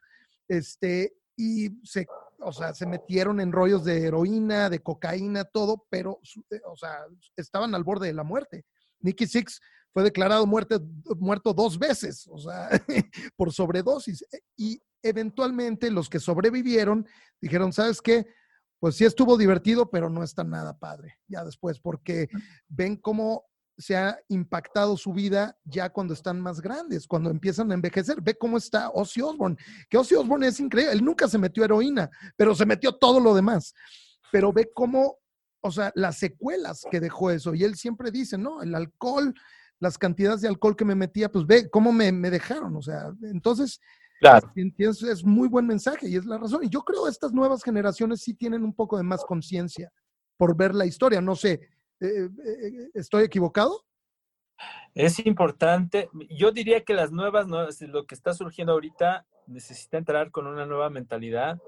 [0.47, 2.05] este, y se
[2.41, 6.19] o sea, se metieron en rollos de heroína, de cocaína, todo, pero,
[6.51, 8.65] eh, o sea, estaban al borde de la muerte.
[8.99, 9.59] Nicky Six
[9.91, 10.79] fue declarado muerte,
[11.17, 12.69] muerto dos veces, o sea,
[13.35, 14.23] por sobredosis.
[14.31, 17.07] E, y eventualmente los que sobrevivieron
[17.41, 18.27] dijeron, ¿sabes qué?
[18.79, 22.29] Pues sí estuvo divertido, pero no está nada padre ya después, porque
[22.67, 23.45] ven cómo
[23.79, 28.21] se ha impactado su vida ya cuando están más grandes, cuando empiezan a envejecer.
[28.21, 29.55] Ve cómo está Ozzy Osbourne,
[29.89, 33.33] que Ozzy Osbourne es increíble, él nunca se metió heroína, pero se metió todo lo
[33.33, 33.73] demás.
[34.33, 35.17] Pero ve cómo,
[35.61, 37.53] o sea, las secuelas que dejó eso.
[37.53, 39.33] Y él siempre dice, no, el alcohol,
[39.79, 42.75] las cantidades de alcohol que me metía, pues ve cómo me, dejaron.
[42.75, 43.79] O sea, entonces,
[44.19, 44.51] claro.
[44.55, 46.63] es muy buen mensaje y es la razón.
[46.63, 49.91] Y yo creo que estas nuevas generaciones sí tienen un poco de más conciencia
[50.37, 51.21] por ver la historia.
[51.21, 51.59] No sé,
[51.99, 53.85] eh, eh, ¿Estoy equivocado?
[54.93, 56.09] Es importante.
[56.29, 57.47] Yo diría que las nuevas,
[57.81, 61.59] lo que está surgiendo ahorita, necesita entrar con una nueva mentalidad.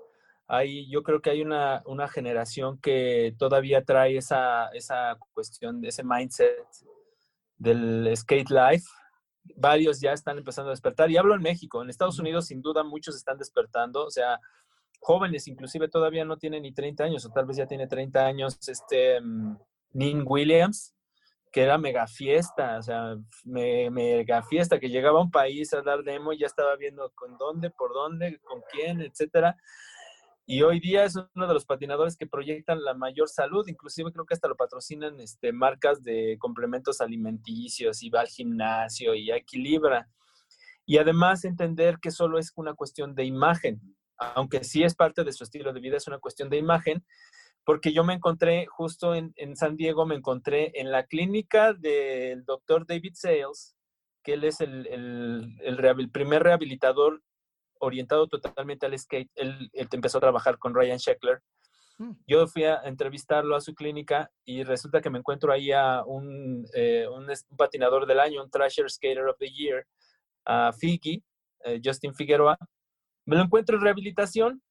[0.54, 6.04] Hay, yo creo que hay una, una generación que todavía trae esa, esa cuestión, ese
[6.04, 6.52] mindset
[7.58, 8.86] del skate life.
[9.56, 11.10] Varios ya están empezando a despertar.
[11.10, 11.82] Y hablo en México.
[11.82, 14.06] En Estados Unidos, sin duda, muchos están despertando.
[14.06, 14.39] O sea,
[14.99, 18.60] jóvenes, inclusive todavía no tienen ni 30 años, o tal vez ya tiene 30 años.
[18.68, 19.22] Este.
[19.22, 19.58] Mm,
[19.93, 20.95] Nin Williams,
[21.52, 26.04] que era mega fiesta, o sea, mega fiesta, que llegaba a un país a dar
[26.04, 29.58] demo y ya estaba viendo con dónde, por dónde, con quién, etcétera.
[30.52, 34.26] Y hoy día es uno de los patinadores que proyectan la mayor salud, inclusive creo
[34.26, 40.10] que hasta lo patrocinan este, marcas de complementos alimenticios y va al gimnasio y equilibra.
[40.86, 43.80] Y además entender que solo es una cuestión de imagen,
[44.18, 47.06] aunque sí es parte de su estilo de vida, es una cuestión de imagen,
[47.64, 52.86] porque yo me encontré justo en, San Diego, me encontré en la clínica del doctor
[52.86, 53.78] David Sales,
[54.22, 57.24] que él es el, el, primer rehabilitador
[57.82, 59.30] orientado totalmente al skate.
[59.36, 61.42] Él, empezó a trabajar con Ryan Sheckler.
[61.98, 62.12] Mm.
[62.28, 66.66] Yo fui a entrevistarlo a su clínica y resulta que me encuentro ahí a un,
[66.74, 67.28] eh, un,
[67.58, 69.86] patinador del año, un Thrasher Skater of the Year,
[70.46, 71.24] a Figi,
[71.66, 72.58] eh, Justin Figueroa.
[73.26, 74.62] Me lo encuentro en rehabilitación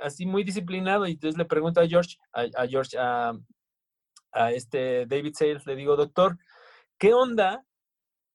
[0.00, 3.32] así muy disciplinado y entonces le pregunto a George, a, George, a,
[4.52, 6.38] este David Sales, le digo, doctor,
[6.98, 7.64] ¿qué onda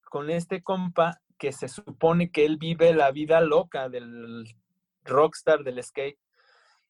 [0.09, 4.45] con este compa que se supone que él vive la vida loca del
[5.03, 6.19] rockstar del skate?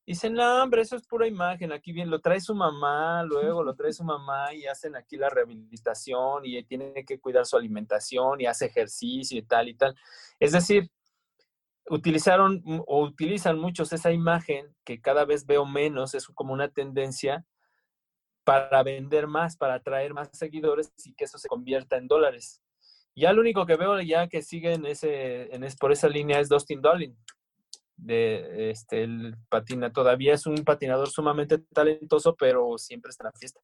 [0.06, 1.74] Y dice, no, hombre, eso es pura imagen.
[1.74, 5.30] Aquí bien, lo trae su mamá, luego lo trae su mamá y hacen aquí la
[5.30, 9.96] rehabilitación y tiene que cuidar su alimentación y hace ejercicio y tal y tal.
[10.40, 10.90] Es decir,
[11.90, 17.46] utilizaron o utilizan muchos esa imagen que cada vez veo menos, es como una tendencia
[18.46, 22.62] para vender más, para atraer más seguidores y que eso se convierta en dólares.
[23.18, 26.50] Ya lo único que veo ya que sigue en ese, en por esa línea es
[26.50, 27.18] Dustin Dolin.
[27.96, 33.40] De, este, el patina todavía es un patinador sumamente talentoso, pero siempre está en la
[33.40, 33.60] fiesta.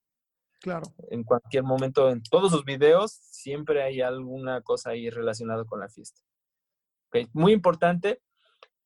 [0.59, 0.83] Claro.
[1.11, 5.87] En cualquier momento, en todos sus videos, siempre hay alguna cosa ahí relacionada con la
[5.87, 6.19] fiesta.
[7.31, 8.23] Muy importante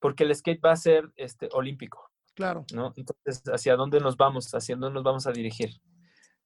[0.01, 2.11] porque el skate va a ser este, olímpico.
[2.36, 2.65] Claro.
[2.74, 2.91] ¿no?
[2.97, 4.53] Entonces, ¿hacia dónde nos vamos?
[4.53, 5.70] ¿Hacia dónde nos vamos a dirigir?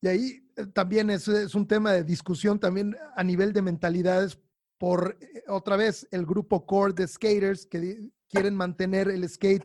[0.02, 4.40] Y ahí eh, también es, es un tema de discusión también a nivel de mentalidades
[4.78, 9.64] por, eh, otra vez, el grupo core de skaters que quieren mantener el skate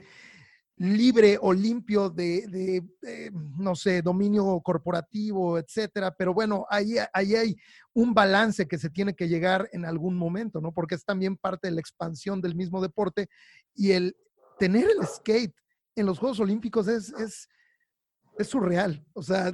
[0.79, 2.83] libre o limpio de,
[3.59, 6.15] no sé, dominio corporativo, etcétera.
[6.17, 7.57] Pero bueno, ahí, ahí hay
[7.95, 10.73] un balance que se tiene que llegar en algún momento, ¿no?
[10.73, 13.29] Porque es también parte de la expansión del mismo deporte
[13.75, 14.17] y el
[14.59, 15.55] tener el skate
[15.95, 17.49] en los Juegos Olímpicos es,
[18.39, 19.05] es surreal.
[19.13, 19.53] O sea,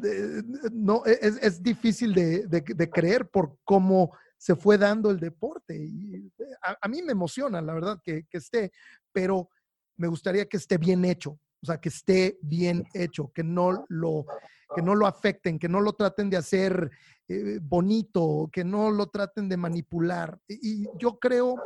[0.72, 5.76] no, es, es difícil de, de, creer por cómo se fue dando el deporte.
[5.76, 8.72] Y a, a mí me emociona, la verdad, que, que esté,
[9.12, 9.48] pero
[9.96, 14.26] me gustaría que esté bien hecho, o sea, que esté bien hecho, que no lo
[14.74, 16.90] que no lo afecten, que no lo traten de hacer
[17.28, 20.38] eh, bonito, que no lo traten de manipular.
[20.48, 21.56] Y, yo creo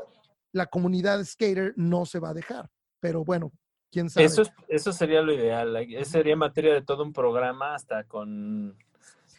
[0.52, 3.52] la comunidad skater no se va a dejar, pero bueno,
[3.96, 4.26] quién sabe.
[4.26, 8.76] Eso, eso sería lo ideal, eso sería materia de todo un programa hasta con,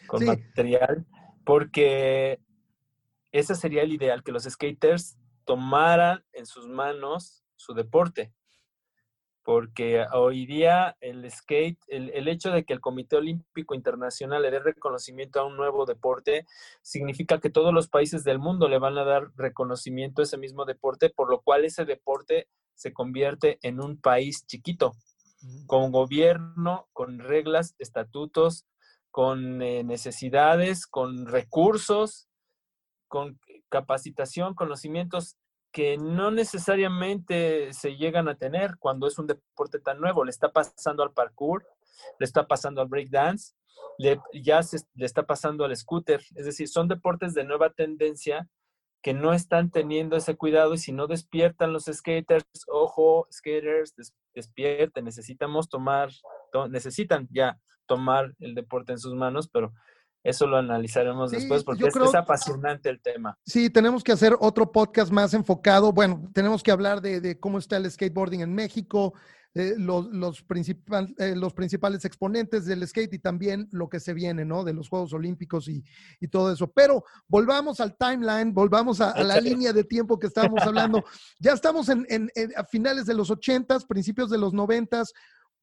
[0.08, 1.06] con material,
[1.44, 2.40] porque
[3.30, 8.32] ese sería el ideal, que los skaters tomaran en sus manos su deporte
[9.48, 14.58] porque hoy día el skate, el, hecho de que el Comité Olímpico Internacional le dé
[14.58, 16.44] reconocimiento a un nuevo deporte,
[16.82, 20.66] significa que todos los países del mundo le van a dar reconocimiento a ese mismo
[20.66, 24.92] deporte, por lo cual ese deporte se convierte en un país chiquito,
[25.66, 28.66] con gobierno, con reglas, estatutos,
[29.10, 32.28] con eh, necesidades, con recursos,
[33.08, 33.40] con
[33.70, 35.38] capacitación, conocimientos
[35.72, 40.24] que no necesariamente se llegan a tener cuando es un deporte tan nuevo.
[40.24, 41.66] Le está pasando al parkour,
[42.18, 43.54] le está pasando al breakdance,
[43.98, 44.60] le, ya
[44.94, 46.20] le está pasando al scooter.
[46.34, 48.48] Es decir, son deportes de nueva tendencia
[49.02, 53.94] que no están teniendo ese cuidado y si no despiertan los skaters, ojo, skaters,
[54.34, 56.10] despierten, necesitamos tomar,
[56.70, 59.72] necesitan ya tomar el deporte en sus manos, pero
[60.28, 63.38] eso lo analizaremos después porque es, apasionante el tema.
[63.46, 65.92] Sí, tenemos que hacer otro podcast más enfocado.
[65.92, 69.14] Bueno, tenemos que hablar de, cómo está el skateboarding en México,
[69.54, 70.44] los, los,
[71.18, 74.64] eh, los principales exponentes del skate y también lo que se viene, ¿no?
[74.64, 75.82] De los Juegos Olímpicos y,
[76.30, 76.70] todo eso.
[76.70, 81.02] Pero volvamos al timeline, volvamos a, la línea de tiempo que estábamos hablando.
[81.40, 85.04] ya estamos en, a finales de los 80 principios de los 90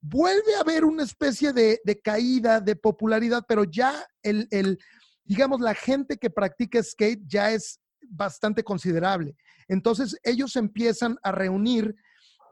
[0.08, 4.78] vuelve a haber una especie de, caída de popularidad, pero ya el,
[5.24, 9.36] digamos, la gente que practica skate ya es bastante considerable.
[9.68, 11.96] Entonces ellos empiezan a reunir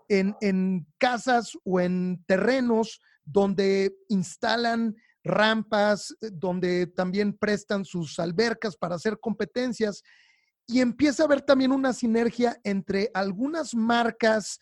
[0.09, 8.95] en, en casas o en terrenos donde instalan rampas, donde también prestan sus albercas para
[8.95, 10.03] hacer competencias
[10.67, 14.59] y empieza a haber también una sinergia entre algunas marcas,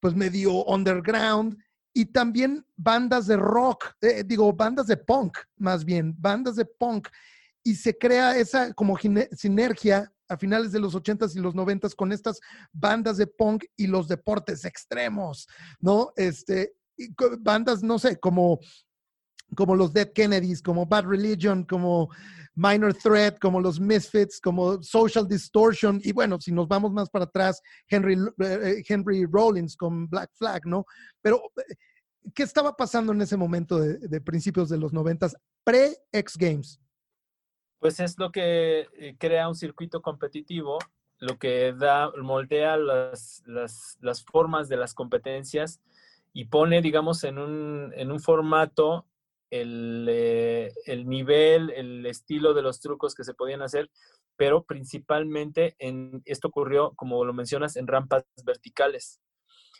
[0.00, 1.56] pues medio underground,
[1.96, 7.08] y también bandas de rock, eh, digo, bandas de punk, más bien, bandas de punk.
[7.62, 8.98] Y se crea esa como
[9.32, 12.38] sinergia a finales de los 80s y los 90s con estas
[12.70, 15.48] bandas de punk y los deportes extremos,
[15.80, 16.12] ¿no?
[16.16, 16.74] Este,
[17.40, 18.60] bandas, no sé, como,
[19.54, 22.10] como los Dead Kennedys, como Bad Religion, como
[22.56, 27.26] Minor Threat, como los Misfits, como Social Distortion, y bueno, si nos vamos más para
[27.26, 30.86] atrás, Henry, eh, eh, Henry Rollins con Black Flag, ¿no?
[31.20, 31.74] Pero, eh,
[32.34, 36.80] ¿qué estaba pasando en ese momento de, principios de los noventas, pre-X Games?
[37.78, 38.86] Pues es lo que
[39.18, 40.78] crea un circuito competitivo,
[41.18, 45.82] lo que da, moldea las, las, formas de las competencias
[46.32, 49.06] y pone, digamos, en un, en un formato
[49.50, 53.90] eh, el, nivel, el estilo de los trucos que se podían hacer,
[54.36, 59.20] pero principalmente en, esto ocurrió, como lo mencionas, en rampas verticales.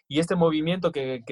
[0.08, 1.24] Y este movimiento que,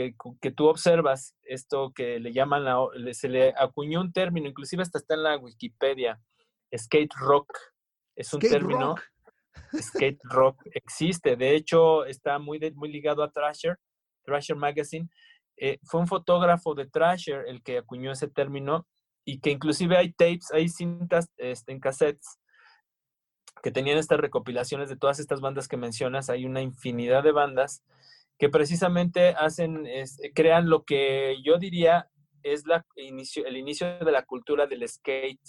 [0.56, 2.64] tú observas, esto que le llaman,
[3.12, 6.20] se le acuñó un término, inclusive hasta está en la Wikipedia,
[6.76, 7.56] skate rock.
[8.16, 8.96] Es un término.
[9.80, 11.36] Skate rock existe.
[11.36, 13.78] De hecho, está muy, muy ligado a Thrasher,
[14.24, 15.08] Thrasher Magazine,
[15.56, 18.86] eh, fue un fotógrafo de Thrasher el que acuñó ese término
[19.24, 22.38] y que inclusive hay tapes, hay cintas este, en cassettes
[23.62, 26.28] que tenían estas recopilaciones de todas estas bandas que mencionas.
[26.28, 27.82] Hay una infinidad de bandas
[28.38, 29.86] que precisamente hacen,
[30.34, 32.10] crean lo que yo diría
[32.42, 35.40] es la inicio, el inicio de la cultura del skate.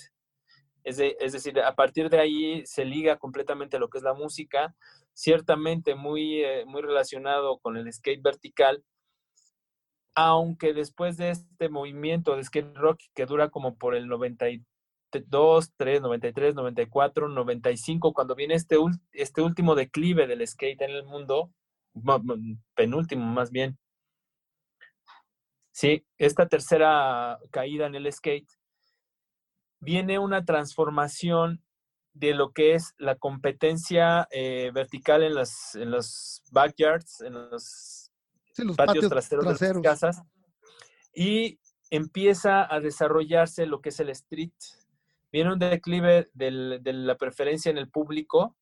[0.84, 4.76] Es, es, decir, a partir de ahí se liga completamente lo que es la música,
[5.14, 8.84] ciertamente muy, eh, muy relacionado con el skate vertical,
[10.16, 16.02] aunque después de este movimiento de skate rock que dura como por el 92, 3,
[16.02, 18.78] 93, 94, 95, cuando viene este,
[19.12, 21.52] este último declive del skate en el mundo,
[22.76, 23.78] penúltimo más bien.
[25.72, 28.48] Sí, esta tercera caída en el skate,
[29.82, 31.62] viene una transformación
[32.14, 38.05] de lo que es la competencia eh, vertical en las, en los backyards, en los
[38.64, 40.22] los patios, traseros, de las casas.
[41.14, 44.54] Y empieza a desarrollarse lo que es el street.
[45.32, 48.56] Viene un declive de la preferencia en el público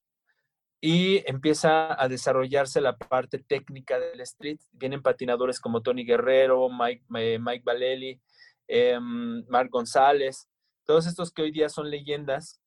[0.81, 4.59] y empieza a desarrollarse la parte técnica del street.
[4.73, 8.19] Vienen patinadores como Tony Guerrero, Mike, eh, Mike Valeli,
[8.67, 10.49] em, Mark González,
[10.85, 12.61] todos estos que hoy día son leyendas,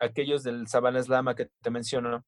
[0.00, 2.24] aquellos del Sabana Slama que te menciono,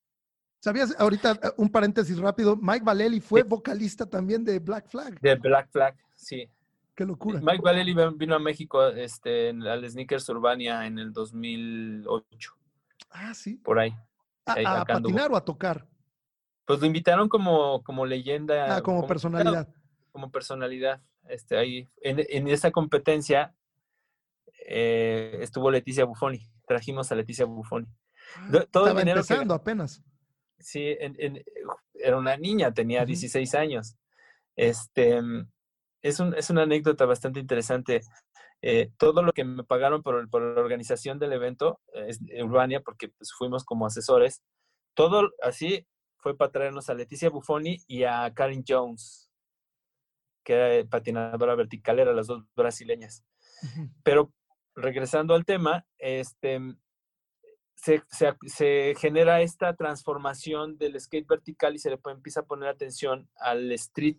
[0.61, 2.57] ¿Sabías ahorita eh, un paréntesis rápido?
[2.57, 5.21] Mike Valeli fue vocalista también de Black Flag.
[5.21, 6.49] De Black Flag, sí.
[6.97, 7.41] Qué locura.
[7.43, 12.53] Mike Vallely vino a México este, al Sneakers Urbania en el 2008.
[13.11, 13.57] Ah, sí.
[13.57, 13.95] Por ahí.
[14.47, 15.87] ¿A, patinar o a tocar?
[16.65, 18.77] Pues lo invitaron como, como leyenda.
[18.77, 19.69] Ah, como, personalidad.
[20.11, 21.03] Como personalidad.
[21.29, 23.55] Este, ahí, en, en esa competencia
[24.67, 26.41] eh, estuvo Leticia Buffoni.
[26.67, 27.87] Trajimos a Leticia Buffoni.
[28.37, 30.03] Ah, todo estaba empezando apenas.
[30.59, 30.97] Sí,
[31.95, 33.97] era una niña, tenía 16 años.
[34.57, 35.21] Este,
[36.03, 38.01] es, un, es una anécdota bastante interesante.
[38.63, 43.09] Eh, todo lo que me pagaron por, por la organización del evento, es Urbania, porque
[43.09, 44.43] pues, fuimos como asesores,
[44.95, 45.87] todo así
[46.17, 49.31] fue para traernos a Leticia Buffoni y a Karen Jones,
[50.43, 53.25] que era patinadora vertical, eran las dos brasileñas.
[54.03, 54.33] Pero
[54.75, 56.61] regresando al tema, este,
[57.87, 63.71] se, genera esta transformación del skate vertical y se le empieza a poner atención al
[63.73, 64.19] street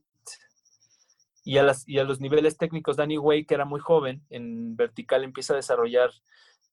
[1.44, 2.98] y a, las, y a los niveles técnicos.
[2.98, 6.12] Danny Way, que era muy joven, en vertical empieza a desarrollar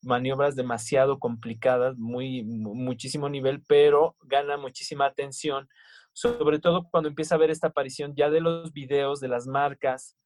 [0.02, 5.68] maniobras demasiado complicadas, muy, muchísimo nivel, pero gana muchísima atención,
[6.12, 10.16] sobre todo cuando empieza a ver esta aparición ya de los videos de las marcas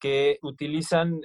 [0.00, 1.20] que utilizan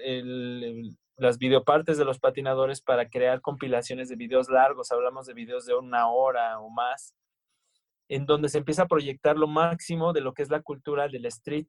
[1.21, 5.75] las videopartes de los patinadores para crear compilaciones de videos largos, hablamos de videos de
[5.75, 7.13] una hora o más,
[8.09, 11.27] en donde se empieza a proyectar lo máximo de lo que es la cultura del
[11.27, 11.67] street,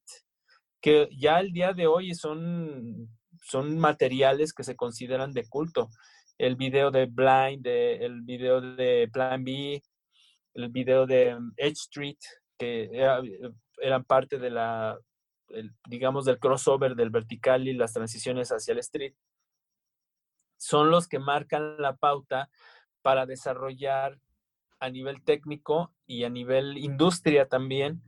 [0.80, 3.10] que ya el día de hoy son,
[3.42, 5.90] son materiales que se consideran de culto.
[6.38, 9.82] El video de Blind, el video de Plan B,
[10.54, 12.18] el video de Edge Street,
[12.58, 12.88] que
[13.82, 14.98] eran parte de la,
[15.86, 19.12] digamos, del crossover del vertical y las transiciones hacia el street,
[20.62, 22.48] son los que marcan la pauta
[23.02, 24.20] para desarrollar
[24.78, 28.00] a nivel técnico y a nivel industria también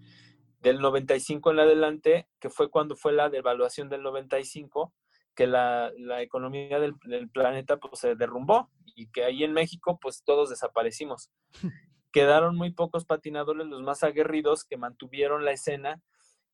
[0.61, 4.95] del 95 en adelante, que fue cuando fue la devaluación del 95,
[5.35, 5.91] que la,
[6.21, 6.95] economía del,
[7.31, 11.31] planeta pues, se derrumbó y que ahí en México pues todos desaparecimos.
[12.13, 16.01] Quedaron muy pocos patinadores, los más aguerridos, que mantuvieron la escena.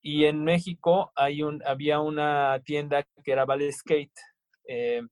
[0.00, 4.18] Y en México hay un, había una tienda que era Valley Skate,
[4.66, 5.02] eh,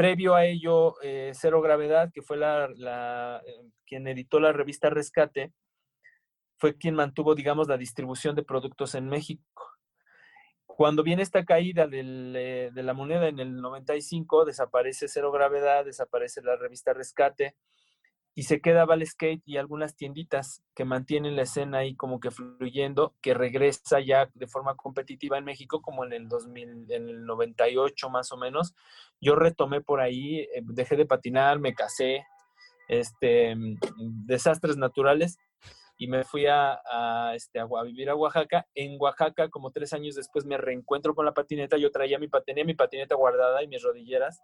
[0.00, 5.52] previo a ello, eh, Cero Gravedad, que fue la, eh, quien editó la revista Rescate,
[6.56, 9.44] fue quien mantuvo, digamos, la distribución de productos en México.
[10.64, 16.40] Cuando viene esta caída eh, de la moneda en el 95, desaparece Cero Gravedad, desaparece
[16.40, 17.54] la revista Rescate
[18.34, 22.30] y se queda Val Skate y algunas tienditas que mantienen la escena ahí como que
[22.30, 27.26] fluyendo, que regresa ya de forma competitiva en México como en el 2000, en el
[27.26, 28.74] 98 más o menos.
[29.20, 32.24] Yo retomé por ahí, eh, dejé de patinar, me casé,
[32.88, 33.78] este, mm,
[34.26, 35.38] desastres naturales
[35.96, 36.80] y me fui a,
[37.34, 38.66] este, a, vivir a Oaxaca.
[38.74, 41.76] En Oaxaca, como tres años después, me reencuentro con la patineta.
[41.76, 44.40] Yo traía mi patineta, mi patineta guardada y mis rodilleras.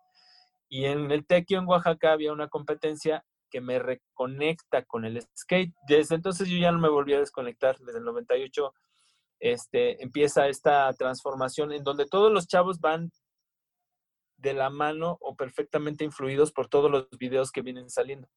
[0.68, 5.74] Y en el Tequio, en Oaxaca, había una competencia que me reconecta con el skate.
[5.88, 7.78] Desde entonces yo ya no me volví a desconectar.
[7.78, 8.72] Desde el 98
[9.40, 13.10] este, empieza esta transformación en donde todos los chavos van
[14.38, 18.28] de la mano o perfectamente influidos por todos los videos que vienen saliendo.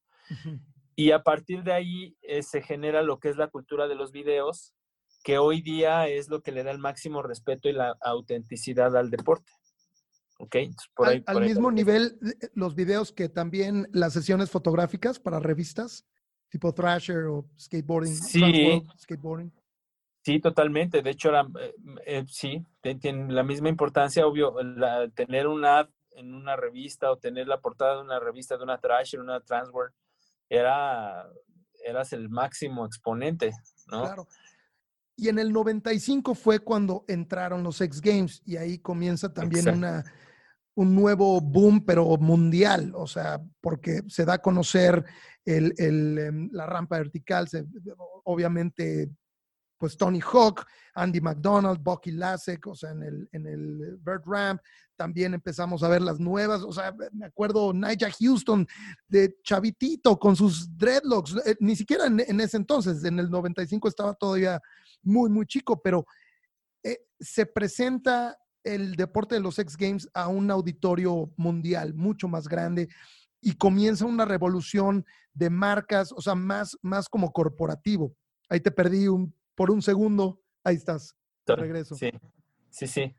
[0.96, 4.12] Y a partir de ahí eh, se genera lo que es la cultura de los
[4.12, 4.74] videos,
[5.24, 9.10] que hoy día es lo que le da el máximo respeto y la autenticidad al
[9.10, 9.50] deporte.
[10.40, 10.56] ¿Ok?
[10.94, 16.06] por ahí, al, mismo nivel, eh, los videos que también las sesiones fotográficas para revistas,
[16.48, 18.14] tipo Thrasher o Skateboarding.
[18.14, 18.82] Sí.
[18.98, 19.52] Skateboarding.
[20.22, 21.02] Sí, totalmente.
[21.02, 21.30] De hecho,
[22.06, 24.54] eh, sí, tiene la misma importancia, obvio,
[25.14, 28.78] tener una ad en una revista o tener la portada de una revista de una
[28.78, 29.92] Thrasher, una Transworld
[30.48, 31.26] era,
[31.84, 33.52] eras el máximo exponente,
[33.86, 34.02] ¿no?
[34.02, 34.26] Claro.
[35.16, 40.04] Y en el 95 fue cuando entraron los X Games y ahí comienza también una,
[40.74, 45.04] un nuevo boom, pero mundial, o sea, porque se da a conocer
[45.44, 47.48] el, el, em, la rampa vertical,
[48.24, 49.10] obviamente
[49.80, 54.60] pues Tony Hawk, Andy McDonald, Bucky Lasek, o sea, en el, en el Bird Ramp,
[54.94, 58.68] también empezamos a ver las nuevas, o sea, me acuerdo Nigel Houston
[59.08, 64.12] de Chavitito con sus dreadlocks, eh, ni siquiera en, ese entonces, en el 95 estaba
[64.12, 64.60] todavía
[65.02, 66.06] muy, muy chico, pero
[66.82, 72.48] eh, se presenta el deporte de los X Games a un auditorio mundial mucho más
[72.48, 72.88] grande
[73.40, 78.14] y comienza una revolución de marcas, o sea, más, más como corporativo.
[78.48, 81.14] Ahí te perdí un por un segundo, ahí estás,
[81.46, 81.94] de regreso.
[81.94, 82.10] Sí,
[82.70, 83.14] sí, sí.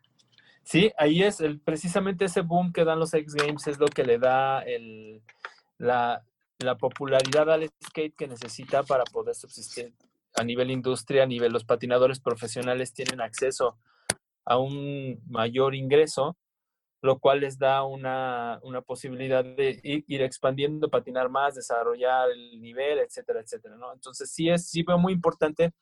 [0.63, 4.03] Sí, ahí es el, precisamente ese boom que dan los X Games es lo que
[4.03, 5.21] le da el,
[5.77, 6.23] la,
[6.59, 9.93] la popularidad al skate que necesita para poder subsistir
[10.35, 13.77] a nivel industria, a nivel los patinadores profesionales tienen acceso
[14.45, 16.37] a un mayor ingreso,
[17.01, 22.99] lo cual les da una, una posibilidad de ir, expandiendo, patinar más, desarrollar el nivel,
[22.99, 23.75] etcétera, etcétera.
[23.93, 25.73] Entonces sí es, sí veo muy importante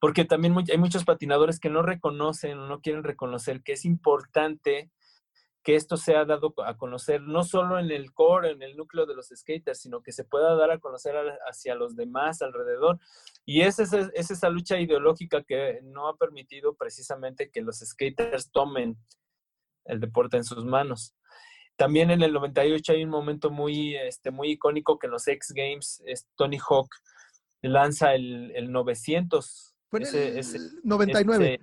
[0.00, 4.90] porque también hay muchos patinadores que no reconocen o no quieren reconocer que es importante
[5.66, 9.16] que esto sea dado a conocer no solo en el core, en el núcleo de
[9.16, 13.00] los skaters, sino que se pueda dar a conocer hacia los demás alrededor.
[13.44, 18.52] Y esa es, es esa lucha ideológica que no ha permitido precisamente que los skaters
[18.52, 18.96] tomen
[19.86, 21.16] el deporte en sus manos.
[21.74, 25.52] También en el 98 hay un momento muy, este, muy icónico que en los X
[25.52, 26.90] Games es Tony Hawk
[27.60, 29.74] lanza el, el 900.
[29.90, 31.58] Fue en el 99.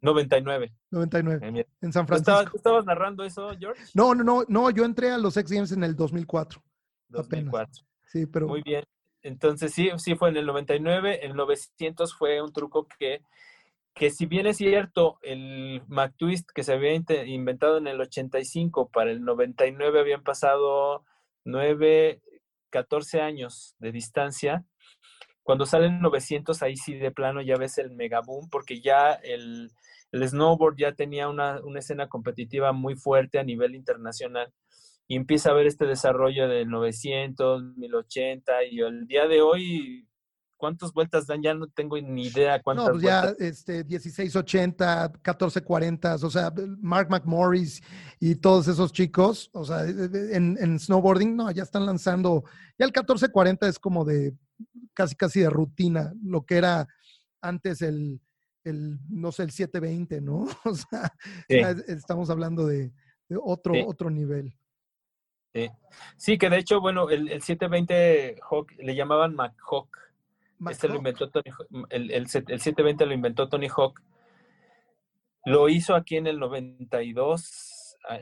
[0.00, 0.72] 99.
[0.90, 1.66] 99.
[1.80, 2.50] En San Francisco.
[2.50, 3.82] ¿Tú estabas, narrando eso, George?
[3.94, 6.62] No, no, no, no, yo entré a los X Games en el 2004.
[7.08, 7.84] 2004.
[8.06, 8.48] Sí, pero.
[8.48, 8.84] Muy bien.
[9.22, 11.24] Entonces, sí, sí fue en el 99.
[11.24, 13.22] El 900 fue un truco que,
[13.94, 16.94] que si bien es cierto, el McTwist que se había
[17.26, 21.04] inventado en el 85 para el 99 habían pasado
[21.44, 22.22] 9,
[22.70, 24.64] 14 años de distancia.
[25.50, 29.72] Cuando salen 900, ahí sí de plano ya ves el megaboom, porque ya el,
[30.12, 34.52] el snowboard ya tenía una, escena competitiva muy fuerte a nivel internacional
[35.08, 40.08] y empieza a ver este desarrollo del 900, 1080 y el día de hoy,
[40.56, 41.42] ¿cuántas vueltas dan?
[41.42, 47.08] Ya no tengo ni idea cuántas No, pues ya este, 1680, 1440, o sea, Mark
[47.10, 47.82] McMorris
[48.20, 52.44] y todos esos chicos, o sea, en, en snowboarding, no, ya están lanzando,
[52.78, 54.32] ya el 1440 es como de
[54.94, 56.86] casi casi de rutina, lo que era
[57.40, 58.20] antes el,
[58.64, 60.46] el, no sé, el 720, ¿no?
[60.64, 61.12] O sea,
[61.88, 62.92] estamos hablando de,
[63.42, 64.54] otro, otro nivel.
[66.16, 66.38] Sí.
[66.38, 69.96] que de hecho, bueno, el, 720 Hawk le llamaban MacHawk.
[70.68, 71.50] Este lo inventó Tony
[71.88, 74.00] el, el, 720 lo inventó Tony Hawk.
[75.46, 77.69] Lo hizo aquí en el 92, ah,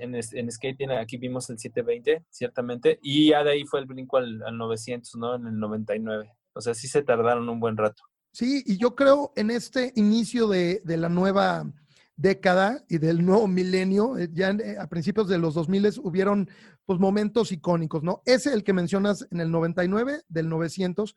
[0.00, 4.16] en, en skate, aquí vimos el 720, ciertamente, y ya de ahí fue el brinco
[4.16, 5.34] al, al 900, ¿no?
[5.36, 6.34] En el 99.
[6.52, 8.02] O sea, sí se tardaron un buen rato.
[8.32, 11.70] Sí, y yo creo en este inicio de, la nueva
[12.16, 16.48] década y del nuevo milenio, eh, ya eh, a principios de los 2000 hubieron
[16.84, 18.22] pues momentos icónicos, ¿no?
[18.24, 21.14] Ese el que mencionas en el 99, del 900,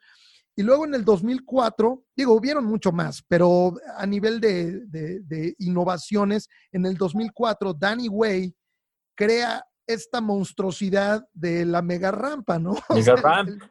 [0.56, 6.86] y luego en el 2004, digo, hubieron mucho más, pero a nivel de, innovaciones, en
[6.86, 8.54] el 2004, Danny Way
[9.16, 12.76] crea esta monstruosidad de la mega rampa, ¿no?
[12.89, 13.62] Mega ramp.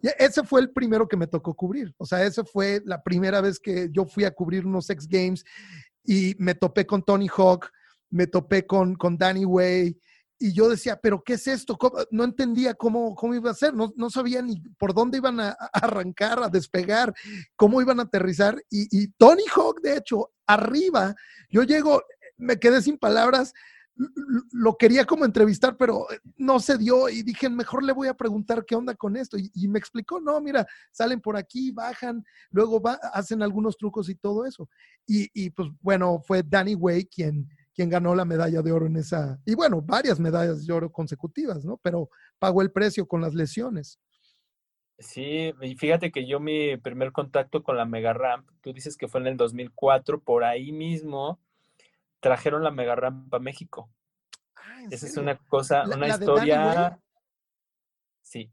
[0.00, 1.94] ese fue el primero que me tocó cubrir.
[1.98, 5.44] O sea, esa fue la primera vez que yo fui a cubrir unos X Games
[6.04, 7.70] y me topé con Tony Hawk,
[8.10, 9.98] me topé con, con Danny Way.
[10.38, 11.76] Y yo decía, ¿pero qué es esto?
[12.10, 15.50] No entendía cómo, cómo iba a ser, no, no sabía ni por dónde iban a,
[15.72, 17.12] arrancar, a despegar,
[17.56, 18.62] cómo iban a aterrizar.
[18.70, 21.14] Y, y Tony Hawk, de hecho, arriba,
[21.50, 22.02] yo llego,
[22.36, 23.52] me quedé sin palabras,
[24.52, 28.64] lo quería como entrevistar, pero no se dio y dije, mejor le voy a preguntar
[28.64, 29.36] qué onda con esto.
[29.36, 32.80] Y, me explicó, no, mira, salen por aquí, bajan, luego
[33.12, 34.68] hacen algunos trucos y todo eso.
[35.06, 37.48] Y, pues bueno, fue Danny Way quien,
[37.78, 41.64] quien ganó la medalla de oro en esa, y bueno, varias medallas de oro consecutivas,
[41.64, 41.76] ¿no?
[41.76, 42.10] Pero
[42.40, 44.00] pagó el precio con las lesiones.
[44.98, 49.06] Sí, y fíjate que yo mi primer contacto con la Mega Ramp, tú dices que
[49.06, 51.38] fue en el 2004, por ahí mismo
[52.18, 53.88] trajeron la Mega Rampa a México.
[54.56, 56.98] Ah, Esa es una cosa, una historia.
[58.22, 58.50] Sí.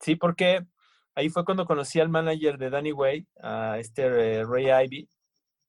[0.00, 0.66] Sí, porque
[1.14, 5.08] ahí fue cuando conocí al manager de Danny Way, a este eh, Ray Ivy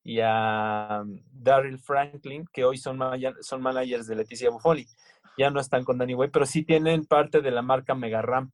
[0.04, 3.00] y a um, Daryl Franklin, que hoy son,
[3.42, 4.88] son managers de Leticia Buffoli.
[5.38, 8.54] Ya no están con Danny Way, pero sí tienen parte de la marca Mega Ramp.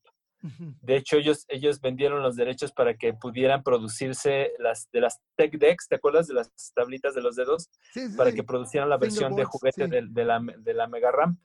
[0.81, 5.57] De hecho, ellos, ellos vendieron los derechos para que pudieran producirse las de las Tech
[5.57, 7.69] Decks, ¿te acuerdas de las tablitas de los dedos?
[8.15, 11.39] para que producieran la versión de juguete de, la, de la Mega Ramp.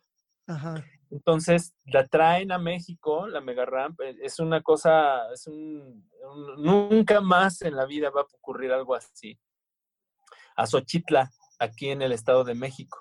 [1.11, 4.01] Entonces, la traen a México, la Mega Ramp.
[4.01, 6.09] Eh, es una cosa, es un,
[6.59, 9.39] nunca más en la vida va a ocurrir algo así.
[10.57, 12.99] A Xochitla, aquí en el Estado de México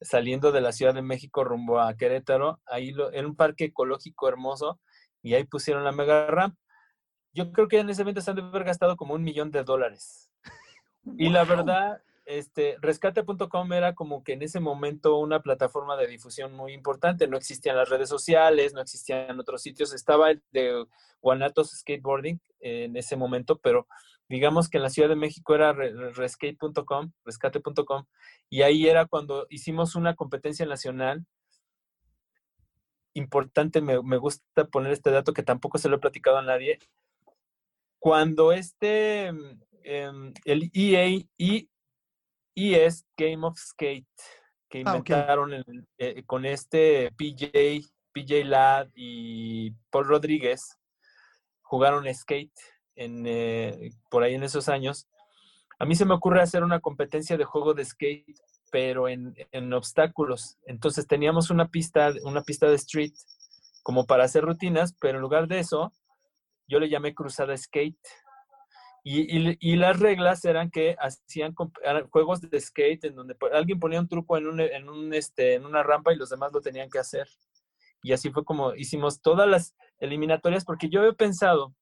[0.00, 4.28] saliendo de la Ciudad de México rumbo a Querétaro, ahí lo, en un parque ecológico
[4.28, 4.80] hermoso,
[5.22, 6.56] y ahí pusieron la Mega Ramp.
[7.32, 9.64] Yo creo que en ese evento se han de haber gastado como un millón de
[9.64, 10.30] dólares.
[11.16, 16.52] Y la verdad, este, rescate.com era como que en ese momento una plataforma de difusión
[16.52, 17.26] muy importante.
[17.26, 19.94] No existían las redes sociales, no existían otros sitios.
[19.94, 20.84] Estaba el de
[21.22, 23.88] Guanatos Skateboarding en ese momento, pero
[24.30, 28.04] digamos que en la Ciudad de México era rescate.com, rescate.com,
[28.48, 31.26] y ahí era cuando hicimos una competencia nacional
[33.12, 36.78] importante, me, gusta poner este dato que tampoco se lo he platicado a nadie.
[37.98, 39.26] Cuando este,
[39.82, 41.68] em, el EA y
[42.54, 44.06] ES Game of Skate
[44.68, 50.78] que Ah, inventaron el- eh, con este PJ, PJ Ladd y Paul Rodríguez.
[51.62, 52.52] Jugaron skate
[53.00, 55.08] en, eh, por ahí en esos años.
[55.78, 58.38] A mí se me ocurre hacer una competencia de juego de skate,
[58.70, 60.58] pero en, en obstáculos.
[60.66, 63.12] Entonces teníamos una pista, una pista de street
[63.82, 65.92] como para hacer rutinas, pero en lugar de eso,
[66.68, 67.98] yo le llamé cruzada skate.
[69.02, 71.54] Y, y- y las reglas eran que hacían
[72.10, 75.64] juegos de skate en donde alguien ponía un truco en, un, en, un, este, en
[75.64, 77.26] una rampa y los demás lo tenían que hacer.
[78.02, 81.74] Y así fue como hicimos todas las eliminatorias, porque yo he pensado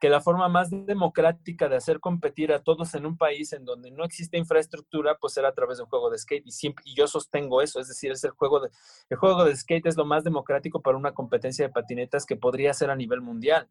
[0.00, 3.90] que la forma más democrática de hacer competir a todos en un país en donde
[3.90, 6.46] no existe infraestructura, pues era a través de un juego de skate.
[6.46, 8.70] Y, siempre, y yo sostengo eso, es decir, es el juego de,
[9.10, 12.72] el juego de skate es lo más democrático para una competencia de patinetas que podría
[12.72, 13.68] ser a nivel mundial.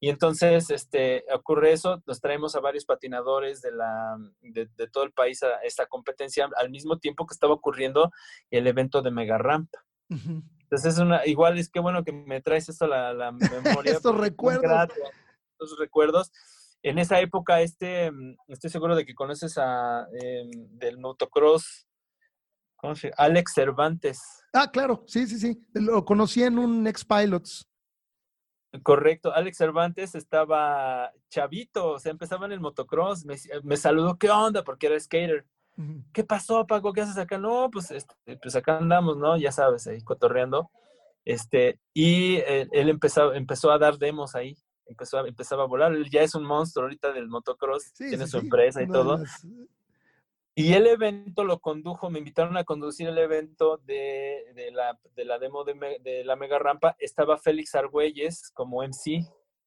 [0.00, 5.04] Y entonces este, ocurre eso, nos traemos a varios patinadores de, la, de, de todo
[5.04, 8.10] el país a esta competencia al mismo tiempo que estaba ocurriendo
[8.50, 9.70] el evento de Mega Ramp.
[10.08, 13.32] Entonces es una, igual es que bueno que me traes esto a la, la
[13.64, 13.92] memoria.
[13.92, 14.62] Estos recuerdos.
[14.62, 14.94] grato,
[15.60, 16.30] Estos recuerdos.
[16.82, 21.88] En esa época, este, mm, estoy seguro de que conoces a em, del motocross,
[22.76, 23.16] ¿cómo se llama?
[23.18, 24.20] Alex Cervantes.
[24.52, 25.60] Ah, claro, sí, sí, sí.
[25.74, 27.68] Lo conocí en un ex pilots.
[28.82, 34.30] Correcto, Alex Cervantes estaba chavito, o sea, empezaba en el motocross, me, me saludó, ¿qué
[34.30, 34.62] onda?
[34.62, 35.46] Porque era skater.
[36.12, 36.92] ¿Qué pasó, Paco?
[36.92, 37.38] ¿Qué haces acá?
[37.38, 39.36] No, pues, este, pues acá andamos, ¿no?
[39.36, 40.70] Ya sabes, ahí cotorreando.
[41.24, 44.56] Este, y eh, él empezó, empezó a dar demos ahí,
[44.88, 45.92] empezó a, empezaba a volar.
[45.92, 48.46] Él ya es un monstruo ahorita del motocross, Sí, tiene sí, su sí.
[48.46, 49.18] empresa y todo.
[49.18, 49.46] las-
[50.54, 55.24] Y el evento lo condujo, me invitaron a conducir el evento de, de la, de
[55.24, 56.96] la demo de, me- de la Mega Rampa.
[56.98, 59.24] Estaba Félix Argüelles como MC.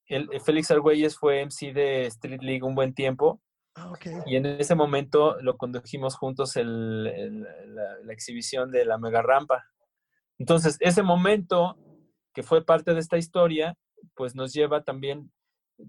[0.07, 3.39] El, eh, Félix Argüelles fue MC de Street League un buen tiempo.
[3.75, 4.05] Ah, ok.
[4.25, 7.41] Y en ese momento lo condujimos juntos el- el-
[7.73, 9.63] la, la exhibición de la Mega Rampa.
[10.39, 11.77] Entonces, ese momento
[12.33, 13.77] que fue parte de esta historia,
[14.15, 15.31] pues nos lleva también,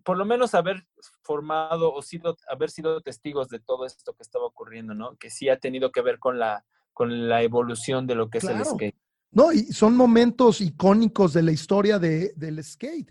[0.05, 0.87] por lo menos, haber
[1.23, 5.17] formado o sido, haber sido testigos de todo esto que estaba ocurriendo, ¿no?
[5.17, 8.45] Que sí ha tenido que ver con la, con la evolución de lo que es
[8.45, 8.97] el skate.
[9.31, 13.11] No, y son momentos icónicos de la historia de- del skate.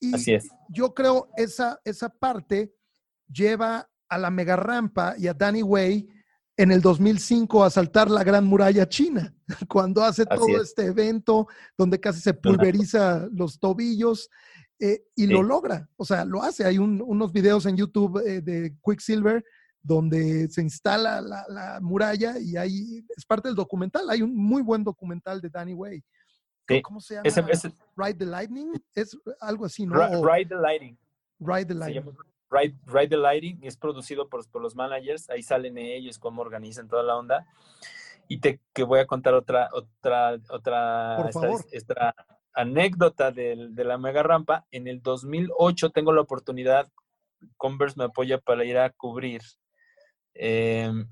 [0.00, 0.48] Y Así es.
[0.68, 2.74] yo creo esa, esa parte
[3.30, 6.08] lleva a la mega rampa y a Danny Way
[6.56, 9.34] en el 2005 a saltar la Gran Muralla China,
[9.68, 10.68] cuando hace Así todo es.
[10.68, 11.46] este evento
[11.76, 14.28] donde casi se pulveriza los tobillos
[14.78, 15.88] eh, y lo logra.
[15.96, 16.64] O sea, lo hace.
[16.64, 19.44] Hay un- unos videos en YouTube eh, de Quicksilver
[19.82, 24.08] donde se instala la, la muralla y ahí es parte del documental.
[24.10, 26.04] Hay un muy buen documental de Danny Way.
[26.68, 26.80] Sí.
[26.82, 27.24] ¿Cómo se llama?
[27.96, 28.72] Ride the Lightning.
[28.94, 29.96] Es algo así, ¿no?
[29.96, 30.96] Ri- O Ride the Lighting.
[31.40, 32.14] Ride the Lightning.
[32.52, 35.30] Ride, Ride the Lighting y es producido por, por los managers.
[35.30, 37.46] Ahí salen ellos, cómo organizan toda la onda.
[38.28, 41.64] Y te que voy a contar otra, otra, otra, Por esta- favor.
[41.72, 42.14] esta
[42.54, 44.66] anécdota del- de la mega rampa.
[44.70, 46.88] En el 2008 tengo la oportunidad,
[47.56, 49.42] Converse me apoya para ir a cubrir,
[50.34, 51.08] em,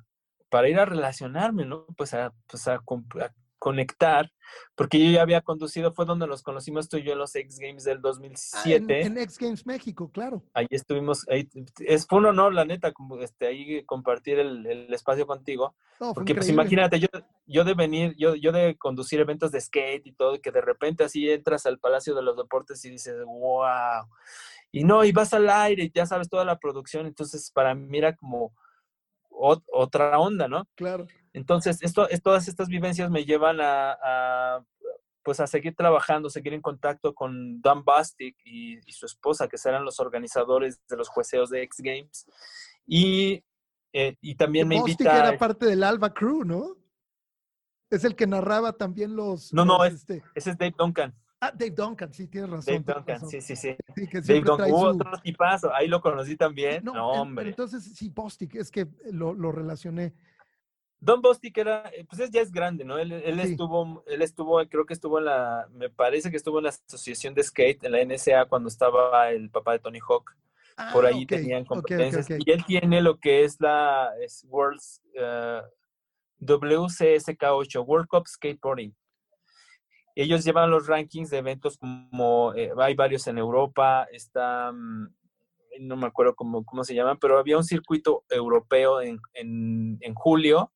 [0.49, 1.86] para ir a relacionarme, ¿no?
[1.97, 4.32] Pues a, pues a, a conectar,
[4.74, 7.58] porque yo ya había conducido, fue donde nos conocimos tú y yo en los X
[7.61, 10.42] Games del Ah, en, 2007 en X Games México, claro.
[10.54, 11.48] ahí estuvimos, ahí,
[11.80, 16.12] es, fue un honor, la neta, como, este, ahí compartir el, el espacio contigo, No,
[16.14, 17.06] porque pues imagínate, yo,
[17.46, 20.62] yo de venir, yo, yo de conducir eventos de skate y todo, y que de
[20.62, 24.06] repente así entras al Palacio de los Deportes y dices, wow,
[24.72, 27.98] y no, y vas al aire y ya sabes toda la producción, entonces para mí
[27.98, 28.54] era como
[29.30, 30.66] ot- otra onda, ¿no?
[30.74, 31.06] Claro.
[31.33, 34.64] Entonces, esto, es, todas estas vivencias me llevan a, a,
[35.22, 39.59] pues a seguir trabajando, seguir en contacto con Dan Bastic y, y su esposa, que
[39.59, 42.26] serán los organizadores de los jueceos de X Games.
[42.87, 43.45] Y,
[43.93, 45.28] eh, y también me Bostic invita...
[45.28, 46.76] era parte del Alba Crew, ¿no?
[47.91, 49.53] Es el que narraba también los.
[49.53, 51.14] No, no, los, este- Ese es Dave Duncan.
[51.41, 52.85] Ah, Dave Duncan, sí, tienes razón.
[52.85, 53.31] Dave Duncan, razón.
[53.31, 53.74] sí, sí, sí.
[53.97, 56.85] Sí, que Dave Duncan, hubo su- otro tipazo, ahí lo conocí también.
[56.85, 57.49] No, en- hombre.
[57.49, 60.12] entonces, sí, Bostic, es que lo, lo relacioné.
[61.01, 62.98] Don Bostic era, eh, pues es- ya es grande, ¿no?
[62.98, 63.53] Él, él Sí.
[63.53, 67.32] estuvo, él estuvo, creo que estuvo en la, me parece que estuvo en la asociación
[67.34, 70.30] de skate, en la NSA, cuando estaba el papá de Tony Hawk.
[70.92, 72.28] Por Ah, ahí ok, tenían competencias.
[72.38, 75.61] Y él tiene lo que es la es World's eh,
[76.40, 78.94] WCSK8, World Cup Skateboarding.
[80.14, 85.09] Ellos llevan los rankings de eventos como, eh, hay varios en Europa, está, mm,
[85.80, 90.14] no me acuerdo cómo, cómo se llaman, pero había un circuito europeo en, en, en
[90.14, 90.72] julio,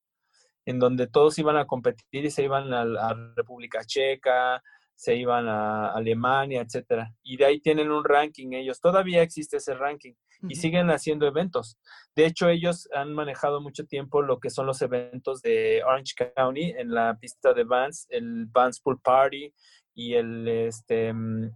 [0.66, 4.62] en donde todos iban a competir y se iban a, la- República Checa,
[4.94, 7.12] se iban a Alemania, etcétera.
[7.22, 8.80] Y de ahí tienen un ranking ellos.
[8.80, 10.14] Todavía existe ese ranking.
[10.46, 11.78] y siguen haciendo eventos.
[12.14, 16.74] De hecho, ellos han manejado mucho tiempo lo que son los eventos de Orange County
[16.76, 19.54] en la pista de Vans, el Vans Pool Party
[19.94, 21.50] y el, este, mm,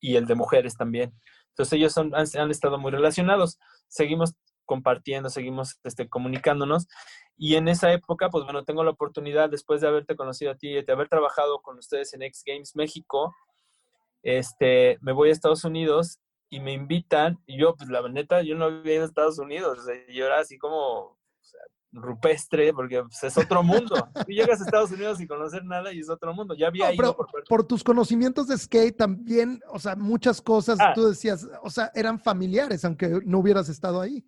[0.00, 1.12] y el de mujeres también.
[1.50, 3.58] Entonces ellos han, han, estado muy relacionados.
[3.88, 4.34] Seguimos
[4.66, 6.86] compartiendo, seguimos este, comunicándonos.
[7.38, 10.68] Y en esa época, pues bueno, tengo la oportunidad, después de haberte conocido a ti
[10.68, 13.34] y de haber trabajado con ustedes en X Games México,
[14.22, 17.38] este, me voy a Estados Unidos y me invitan.
[17.46, 19.78] Y yo, pues la neta, yo no había ido a Estados Unidos.
[20.12, 21.16] yo era así como
[21.92, 24.08] rupestre, porque pues, es otro mundo.
[24.26, 26.54] Tú llegas a Estados Unidos sin conocer nada y es otro mundo.
[26.54, 27.16] Ya había ido
[27.48, 30.92] por, tus conocimientos de skate también, o sea, muchas cosas, ah.
[30.94, 34.24] tú decías, o sea, eran familiares, aunque no hubieras estado ahí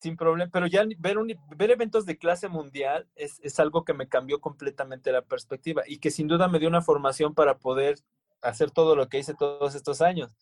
[0.00, 1.16] sin problema, pero ya ver,
[1.56, 5.98] ver eventos de clase mundial es, es, algo que me cambió completamente la perspectiva y
[5.98, 7.98] que sin duda me dio una formación para poder
[8.42, 10.34] hacer todo lo que hice todos estos años.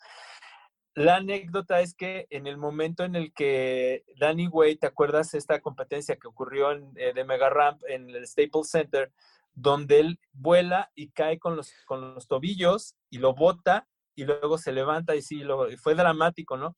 [0.95, 5.61] La anécdota es que en el momento en el que Danny Way, ¿te acuerdas esta
[5.61, 9.13] competencia que ocurrió en, eh, de Mega Ramp en el Staples Center,
[9.55, 14.59] donde él vuela y cae con los, con los tobillos y lo bota y luego
[14.59, 16.75] se levanta y sí, lo, fue dramático, ¿no?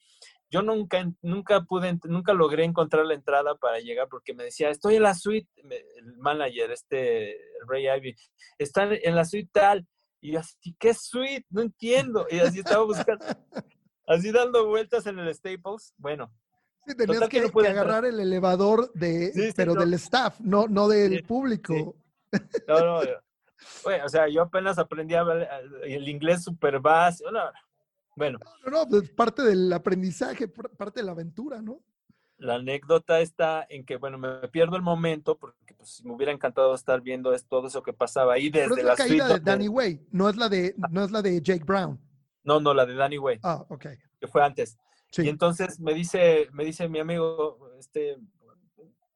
[0.50, 4.96] Yo nunca, nunca pude, nunca logré encontrar la entrada para llegar porque me decía, estoy
[4.96, 7.36] en la suite, el manager, este,
[7.68, 8.16] Ray Ivy,
[8.58, 9.86] está en la suite tal.
[10.20, 11.46] Y yo así, ¿qué suite?
[11.50, 12.26] No entiendo.
[12.28, 13.24] Y así estaba buscando,
[14.06, 15.94] así dando vueltas en el Staples.
[15.96, 16.32] Bueno.
[16.86, 21.94] Sí, tenías que, agarrar el elevador de, pero del staff, no, no del público.
[22.68, 23.00] No, no,
[24.04, 25.48] o sea, yo apenas aprendí a hablar
[25.82, 27.28] el inglés súper básico.
[27.32, 27.40] No,
[28.16, 28.38] bueno.
[28.64, 31.82] No, no, pues parte del aprendizaje, parte de la aventura, ¿no?
[32.38, 36.74] La anécdota está en que, bueno, me pierdo el momento porque pues, me hubiera encantado
[36.74, 40.06] estar viendo todo eso que pasaba ahí desde Pero es la, caída de Danny Way,
[40.10, 40.88] no es la de, ah.
[40.90, 42.00] no es la de Jake Brown.
[42.42, 43.40] No, no, la de Danny Way.
[43.42, 43.86] Ah, ok.
[44.18, 44.78] Que fue antes.
[45.18, 48.16] Y entonces me dice, me dice mi amigo, este,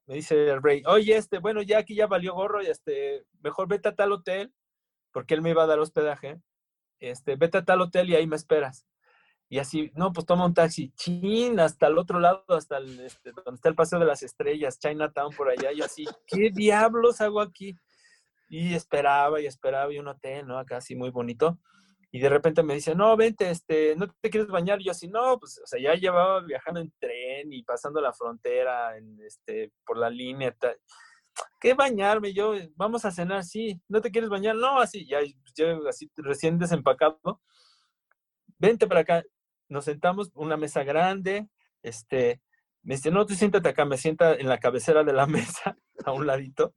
[0.07, 3.69] me dice el rey, oye, este, bueno, ya aquí ya valió gorro, y este, mejor
[3.69, 4.53] vete a tal hotel,
[5.13, 6.41] porque él me iba a dar hospedaje,
[7.01, 8.87] este, vete a tal hotel y ahí me esperas.
[9.49, 13.33] Y así, no, pues toma un taxi, chin, hasta el otro lado, hasta el, este,
[13.33, 15.71] donde está el Paseo de las Estrellas, Chinatown por allá.
[15.73, 17.79] Yo así, ¿qué diablos hago aquí?
[18.49, 20.59] Y esperaba y esperaba y un hotel, ¿no?
[20.59, 21.59] Acá así muy bonito.
[22.11, 24.81] Y de repente me dice, no, vente, este, ¿no te quieres bañar?
[24.81, 28.13] Y yo así, no, pues, o sea, ya llevaba viajando en tren y pasando la
[28.13, 30.57] frontera, en, este, por la línea.
[31.61, 32.33] ¿Qué bañarme?
[32.33, 33.81] Yo, vamos a cenar, sí.
[33.89, 34.57] ¿No te quieres bañar?
[34.57, 35.21] No, así, ya,
[35.57, 37.41] ya así recién desempacado.
[38.59, 39.23] Vente para acá
[39.69, 41.49] nos sentamos, una mesa grande,
[41.83, 42.41] este,
[42.83, 45.27] me dice, no, tú siéntate acá, me sienta en la cabecera de la
[45.67, 46.75] mesa, a un ladito.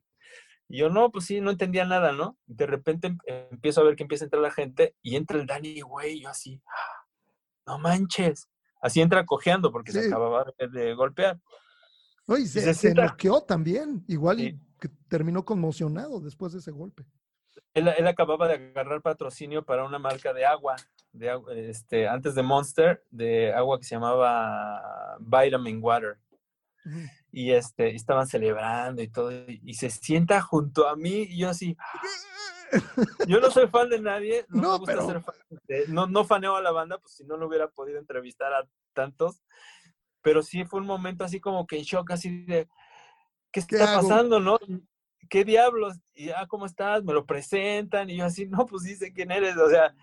[0.69, 2.37] Y yo, no, pues sí, no entendía nada, ¿no?
[2.45, 3.17] De repente em,
[3.51, 6.29] empiezo a ver que empieza a entrar la gente y entra el Danny, güey, yo
[6.29, 6.61] así,
[7.65, 8.49] no manches.
[8.79, 11.39] Así entra cojeando porque se acababa de, golpear.
[12.27, 14.37] No, y se, se, noqueó también, igual
[14.79, 17.05] que terminó conmocionado después de ese golpe.
[17.73, 20.75] Él, él, acababa de agarrar patrocinio para una marca de agua
[21.17, 26.17] de, este, antes de Monster, de agua que se llamaba Vitamin Water.
[27.31, 31.75] Y este, estaban celebrando y todo, y, se sienta junto a mí, y yo así.
[33.29, 34.77] Yo no soy fan de nadie, no,
[35.87, 39.41] no, no, faneo a la banda, pues si no, no hubiera podido entrevistar a tantos.
[40.21, 42.67] Pero sí fue un momento así como que en shock, así de,
[43.51, 44.59] ¿qué está pasando, no?
[45.29, 45.97] ¿Qué diablos?
[46.13, 47.03] Y, ah, ¿cómo estás?
[47.03, 49.93] Me lo presentan, y yo así, no, pues dice quién eres, o sea,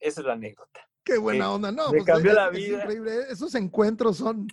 [0.00, 0.80] esa es la anécdota.
[1.04, 1.90] Qué buena onda, ¿no?
[1.90, 2.84] Me pues, cambió la vida.
[3.30, 4.46] Esos encuentros son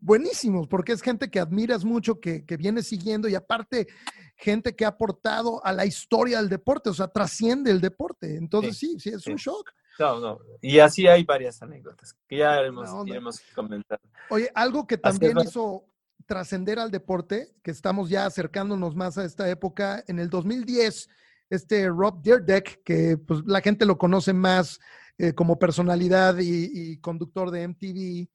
[0.00, 3.88] buenísimos porque es gente que admiras mucho, que, que viene siguiendo y aparte
[4.36, 8.36] gente que ha aportado a la historia del deporte, o sea, trasciende el deporte.
[8.36, 9.70] Entonces sí, sí, es un shock.
[9.98, 10.38] No, no.
[10.60, 14.00] Y así hay varias anécdotas que ya hemos, hemos comentado.
[14.30, 15.84] Oye, algo que también hizo
[16.26, 21.08] trascender al deporte, que estamos ya acercándonos más a esta época, en el 2010
[21.50, 24.78] este Rob Dyrdek, que pues, la gente lo conoce más
[25.16, 28.28] eh, como personalidad y, conductor de MTV.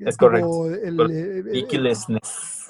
[0.00, 0.66] Es correcto.
[0.66, 2.18] El, eh, eh,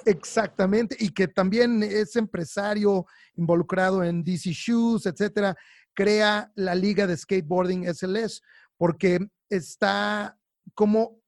[0.06, 3.06] exactamente, y que también es empresario
[3.36, 5.56] involucrado en DC Shoes, etcétera,
[5.98, 8.40] crea la liga de skateboarding SLS,
[8.76, 9.18] porque
[9.50, 10.38] está
[10.72, 11.18] como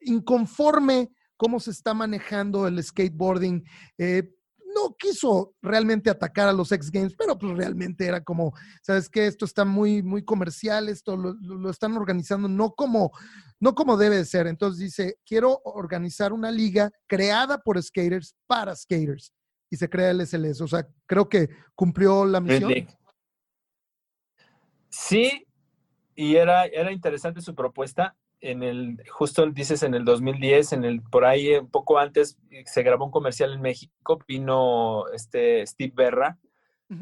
[0.00, 3.64] inconforme cómo se está manejando el skateboarding
[4.72, 9.26] no quiso realmente atacar a los X Games, pero pues realmente era como, ¿sabes qué?
[9.26, 13.10] Esto está muy, muy comercial, esto lo, están organizando no como,
[13.58, 14.46] no como debe de ser.
[14.46, 19.32] Entonces dice, quiero organizar una liga creada por skaters para skaters.
[19.72, 20.60] Y se crea el SLS.
[20.60, 22.86] O sea, creo que cumplió la misión.
[24.90, 25.46] Sí,
[26.14, 28.16] y era, era interesante su propuesta.
[28.42, 32.82] en el, justo dices en el 2010, en el, por ahí un poco antes, se
[32.82, 36.38] grabó un comercial en México, vino este Steve Berra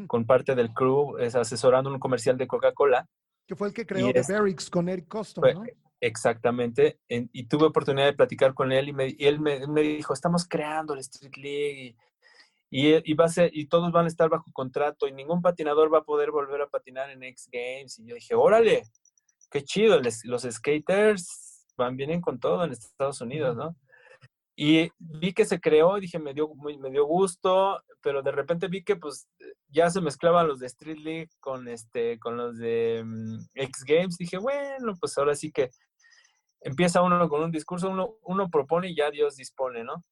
[0.06, 3.08] con parte del crew, es asesorando un comercial de Coca-Cola.
[3.46, 5.64] Que fue el que creó The Barracks con Eric Coston, ¿no?
[6.00, 10.12] Exactamente, y tuve oportunidad de platicar con él y, me, y él me, me, dijo,
[10.12, 11.96] estamos creando el Street League
[12.70, 15.92] y, y, va a ser, y todos van a estar bajo contrato y ningún patinador
[15.92, 17.98] va a poder volver a patinar en X Games.
[17.98, 18.82] Y yo dije, órale,
[19.50, 23.76] qué chido, los skaters van, vienen con todo en Estados Unidos, ¿no?
[24.60, 28.82] Y vi que se creó, dije, me dio, me dio gusto, pero de repente vi
[28.82, 29.28] que pues
[29.68, 34.16] ya se mezclaban los de Street League con, este, con los de mm, X Games.
[34.18, 35.70] Dije, bueno, pues ahora sí que
[36.60, 40.04] empieza uno con un discurso, uno, uno propone y ya Dios dispone, ¿no?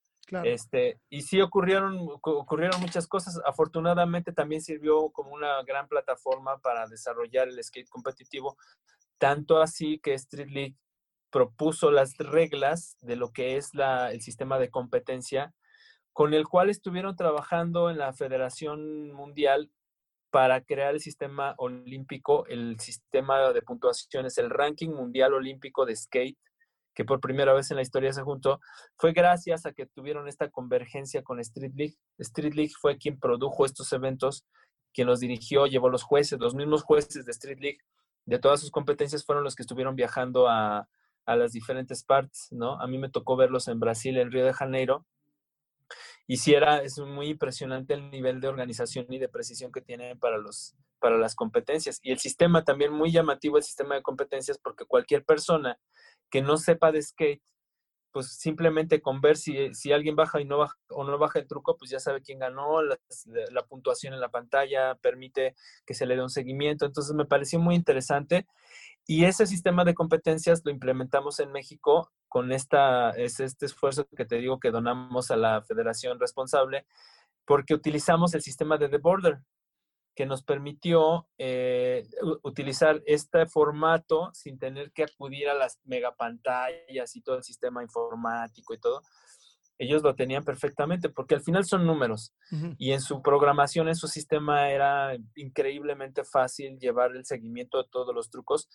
[0.44, 3.40] Este, y sí ocurrieron, ocurrieron muchas cosas.
[3.47, 8.57] Afortunadamente también sirvió como una gran plataforma para desarrollar el skate competitivo,
[9.19, 10.77] tanto así que Street League
[11.31, 15.55] propuso las reglas de lo que es la, el sistema de competencia,
[16.12, 19.70] con el cual estuvieron trabajando en la Federación Mundial
[20.31, 26.39] para crear el sistema olímpico, el sistema de puntuaciones, el ranking mundial olímpico de skate,
[26.97, 28.59] que por primera vez en la historia se juntó,
[28.97, 31.94] fue gracias a que tuvieron esta convergencia con Street League.
[32.18, 34.47] Street League fue quien produjo estos eventos,
[34.94, 37.78] quien los dirigió, llevó los jueces, los mismos jueces de Street League,
[38.24, 40.89] de todas sus competencias, fueron los que estuvieron viajando a,
[41.27, 42.81] a las diferentes partes, ¿no?
[42.81, 45.06] A mí me tocó verlos en Brasil, en Río de Janeiro,
[46.27, 50.18] y sí era, es muy impresionante el nivel de organización y de precisión que tienen
[50.18, 52.01] para, los, para las competencias.
[52.02, 55.78] Y el sistema también muy llamativo, el sistema de competencias, porque cualquier persona
[56.31, 57.43] que no sepa de skate,
[58.12, 61.47] pues simplemente con ver si, si alguien baja y no baja o no baja el
[61.47, 62.98] truco, pues ya sabe quién ganó, la,
[63.51, 65.55] la puntuación en la pantalla permite
[65.85, 66.86] que se le dé un seguimiento.
[66.86, 68.47] Entonces me pareció muy interesante
[69.07, 74.24] y ese sistema de competencias lo implementamos en México con esta, es este esfuerzo que
[74.24, 76.86] te digo que donamos a la federación responsable,
[77.44, 79.39] porque utilizamos el sistema de The Border,
[80.16, 82.09] que nos permitió eh,
[82.43, 88.72] utilizar este formato sin tener que acudir a las megapantallas y todo el sistema informático
[88.72, 89.02] y todo,
[89.78, 92.32] ellos lo tenían perfectamente, porque al final son números.
[92.78, 98.14] Y en su programación, en su sistema, era increíblemente fácil llevar el seguimiento de todos
[98.14, 98.70] los trucos.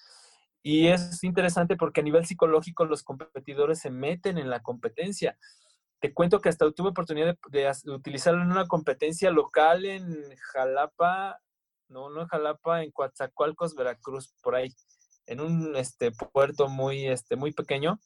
[0.62, 5.40] Y es interesante porque a nivel psicológico los competidores se meten en la competencia.
[6.02, 11.40] Te cuento que hasta tuve oportunidad de, utilizarlo en una competencia local en Jalapa,
[11.88, 14.74] no, no en Jalapa, en Coatzacoalcos, Veracruz, por ahí,
[15.28, 18.00] en un este, puerto muy, este, muy pequeño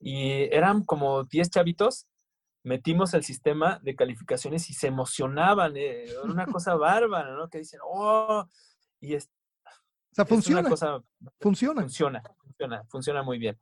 [0.00, 2.06] y eran como 10 chavitos,
[2.62, 7.48] metimos el sistema de calificaciones y se emocionaban, eh, era una cosa bárbara, ¿no?
[7.48, 8.46] Que dicen, oh,
[9.00, 9.28] y es,
[10.12, 10.68] o sea, funciona.
[10.68, 11.00] cosa,
[11.40, 11.82] funciona.
[11.82, 13.58] Funciona, funciona, funciona muy bien.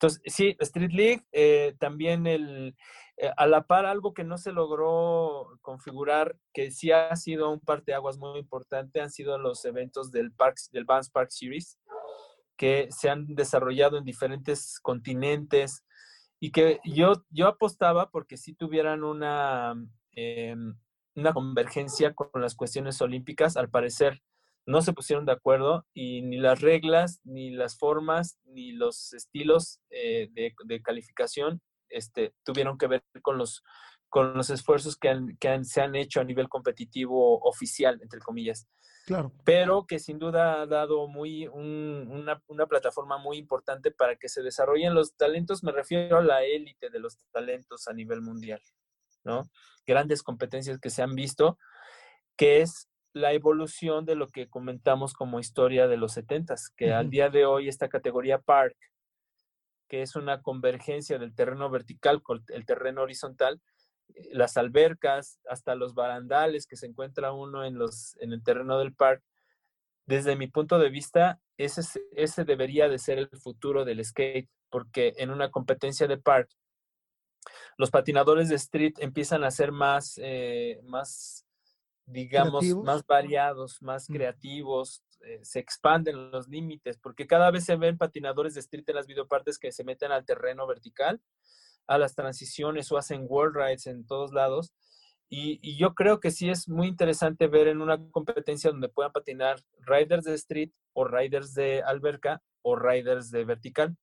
[0.00, 2.74] Entonces, sí, Street League, eh, también el,
[3.18, 7.60] eh, a la par algo que no se logró configurar, que sí ha sido un
[7.60, 11.78] parteaguas muy importante, han sido los eventos del, Parks, del Vans Park Series,
[12.56, 15.84] que se han desarrollado en diferentes continentes
[16.40, 19.74] y que yo, yo apostaba porque si tuvieran una,
[20.12, 20.78] em,
[21.14, 23.58] una convergencia con las cuestiones olímpicas.
[23.58, 24.22] Al parecer
[24.66, 29.80] no se pusieron de acuerdo y ni las reglas, ni las formas, ni los estilos
[29.90, 33.62] eh, de, calificación este, tuvieron que ver con los,
[34.08, 38.68] con los esfuerzos que, que se han hecho a nivel competitivo oficial, entre comillas.
[39.06, 39.32] Claro.
[39.44, 44.42] Pero que sin duda ha dado muy una, una, plataforma muy importante para que se
[44.42, 45.64] desarrollen los talentos.
[45.64, 48.60] Me refiero a la élite de los talentos a nivel mundial,
[49.24, 49.50] ¿no?
[49.86, 51.58] Grandes competencias que se han visto,
[52.36, 57.10] que es la evolución de lo que comentamos como historia de los 70 que al
[57.10, 58.76] día de hoy esta categoría Park,
[59.88, 63.60] que es una convergencia del terreno vertical con el terreno horizontal,
[64.14, 68.78] eh, las albercas, hasta los barandales que se encuentra uno en, los, en el terreno
[68.78, 69.26] del parque.
[70.06, 71.82] Desde mi punto de vista, ese,
[72.12, 76.48] ese debería de ser el futuro del skate, porque en una competencia de park,
[77.76, 81.46] los patinadores de street empiezan a ser más, eh, más
[82.10, 84.12] digamos, más variados, más mm.
[84.12, 88.96] creativos, eh, se expanden los límites, porque cada vez se ven patinadores de street en
[88.96, 91.20] las videopartes que se meten al terreno vertical
[91.86, 94.72] a las transiciones o hacen world rides en todos lados.
[95.28, 99.60] Y, yo creo que sí es muy interesante ver en una competencia donde puedan patinar
[99.80, 103.96] riders de street o riders de alberca o riders de vertical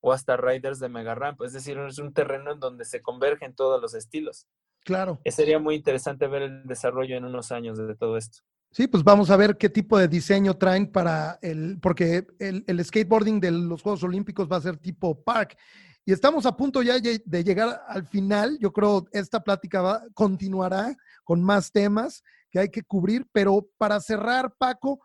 [0.00, 1.40] o hasta riders de mega ramp.
[1.42, 4.46] Es decir, es un terreno en donde se convergen todos los estilos.
[4.84, 5.20] Claro.
[5.24, 8.40] sería muy interesante ver el desarrollo en unos años de todo esto.
[8.70, 12.84] Sí, pues vamos a ver qué tipo de diseño traen para el, porque el, el
[12.84, 15.56] skateboarding de los Juegos Olímpicos va a ser tipo park.
[16.04, 18.58] Y estamos a punto ya de llegar al final.
[18.60, 24.00] Yo creo esta plática va, continuará con más temas que hay que cubrir, pero para
[24.00, 25.00] cerrar, Paco,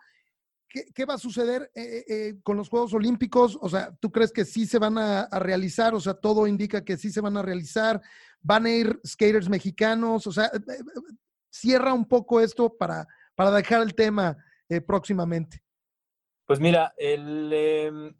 [0.70, 3.58] ¿qué, va a suceder eh, eh, eh, con los Juegos Olímpicos?
[3.62, 5.94] O sea, ¿tú crees que sí se van a, realizar?
[5.94, 8.02] O sea, todo indica que sí se van a realizar.
[8.42, 10.28] ¿Van a ir skaters mexicanos?
[10.28, 10.52] O sea,
[11.50, 14.38] cierra un poco esto para, para dejar el tema
[14.86, 15.64] próximamente.
[16.46, 18.16] Pues mira, el, em,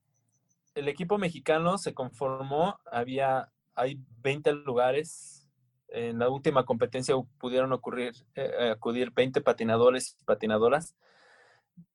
[0.76, 5.48] el equipo mexicano se conformó, había, hay 20 lugares.
[5.88, 8.14] En la última competencia pudieron ocurrir,
[8.72, 10.96] acudir 20 patinadores y patinadoras.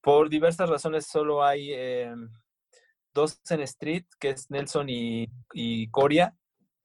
[0.00, 2.14] Por diversas razones solo hay eh,
[3.12, 6.36] dos en Street, que es Nelson y, Coria,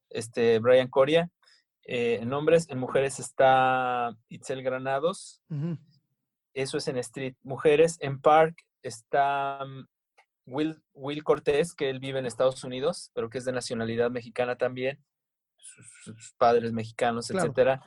[0.10, 1.30] este, Brian Coria.
[1.84, 5.42] en hombres, en mujeres está Itzel Granados.
[6.54, 7.36] Eso es en Street.
[7.44, 9.88] Mujeres, en Park está mm,
[10.46, 14.58] Will, Will Cortés, que él vive en Estados Unidos, pero que es de nacionalidad mexicana
[14.58, 15.04] también,
[15.58, 17.82] sus, padres mexicanos, etcétera.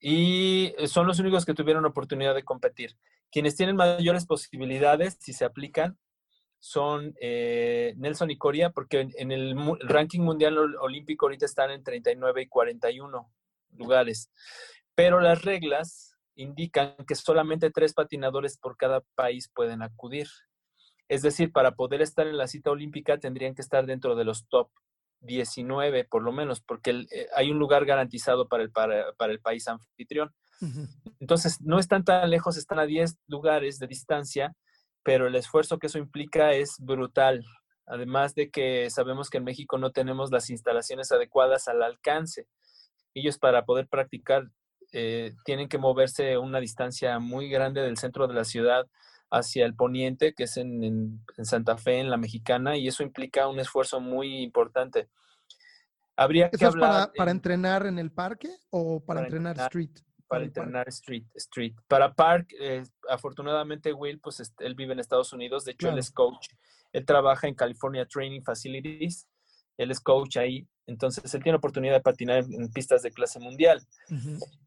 [0.00, 2.96] Y son los únicos que tuvieron oportunidad de competir.
[3.30, 5.98] Quienes tienen mayores posibilidades, si se aplican,
[6.60, 12.42] son eh, Nelson y Coria, porque en, el, ranking mundial olímpico ahorita están en 39
[12.42, 13.32] y 41
[13.76, 14.30] lugares.
[14.94, 20.28] Pero las reglas indican que solamente tres patinadores por cada país pueden acudir.
[21.08, 24.46] Es decir, para poder estar en la cita olímpica tendrían que estar dentro de los
[24.48, 24.70] top
[25.20, 29.66] 19 por lo menos, porque eh, hay un lugar garantizado para el, para, el país
[29.68, 30.32] anfitrión.
[31.20, 34.54] Entonces, no están tan lejos, están a 10 lugares de distancia,
[35.02, 37.44] pero el esfuerzo que eso implica es brutal.
[37.86, 42.46] Además de que sabemos que en México no tenemos las instalaciones adecuadas al alcance.
[43.14, 44.50] Ellos para poder practicar
[44.92, 48.86] eh, tienen que moverse una distancia muy grande del centro de la ciudad
[49.30, 53.60] hacia el poniente, que es en, Santa Fe, en la mexicana, y eso implica un
[53.60, 55.08] esfuerzo muy importante.
[56.16, 59.90] Habría que hablar, para, entrenar en el parque o para, entrenar, street?
[60.28, 61.74] Para, entrenar street, street.
[61.88, 66.10] Para park, eh, afortunadamente Will, pues él vive en Estados Unidos, de hecho él es
[66.10, 66.48] coach,
[66.92, 69.26] él trabaja en California Training Facilities,
[69.78, 73.80] él es coach ahí, entonces él tiene oportunidad de patinar en pistas de clase mundial,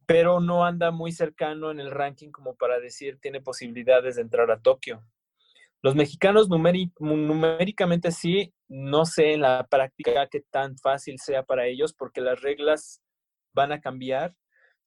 [0.05, 4.49] pero no anda muy cercano en el ranking como para decir tiene posibilidades de entrar
[4.49, 5.03] a Tokio.
[5.83, 11.93] Los mexicanos numéricamente sí, no sé en la práctica qué tan fácil sea para ellos
[11.93, 13.01] porque las reglas
[13.53, 14.35] van a cambiar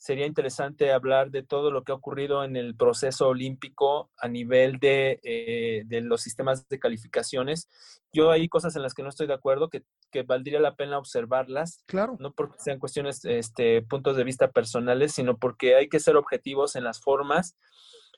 [0.05, 4.79] sería interesante hablar de todo lo que ha ocurrido en el proceso olímpico a nivel
[4.79, 7.71] de, eh, los sistemas de calificaciones.
[8.13, 9.83] Yo hay cosas en las que no estoy de acuerdo, que,
[10.27, 11.83] valdría la pena observarlas.
[11.87, 12.19] Claro.
[12.21, 16.77] No porque sean cuestiones, este, puntos de vista personales, sino porque hay que ser objetivos
[16.77, 17.57] en las formas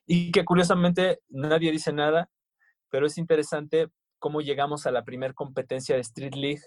[0.07, 2.31] y que curiosamente nadie dice nada,
[2.91, 6.63] pero es interesante cómo llegamos a la primer competencia de Street League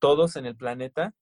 [0.00, 1.14] todos en el planeta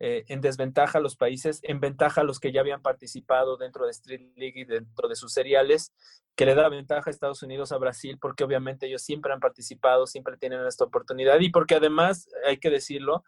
[0.00, 3.84] eh, en desventaja a los países, en ventaja a los que ya habían participado dentro
[3.84, 5.92] de Street League y dentro de sus seriales,
[6.34, 10.06] que le da ventaja a Estados Unidos a Brasil, porque obviamente ellos siempre han participado,
[10.06, 13.24] siempre tienen esta oportunidad y porque además, hay que decirlo,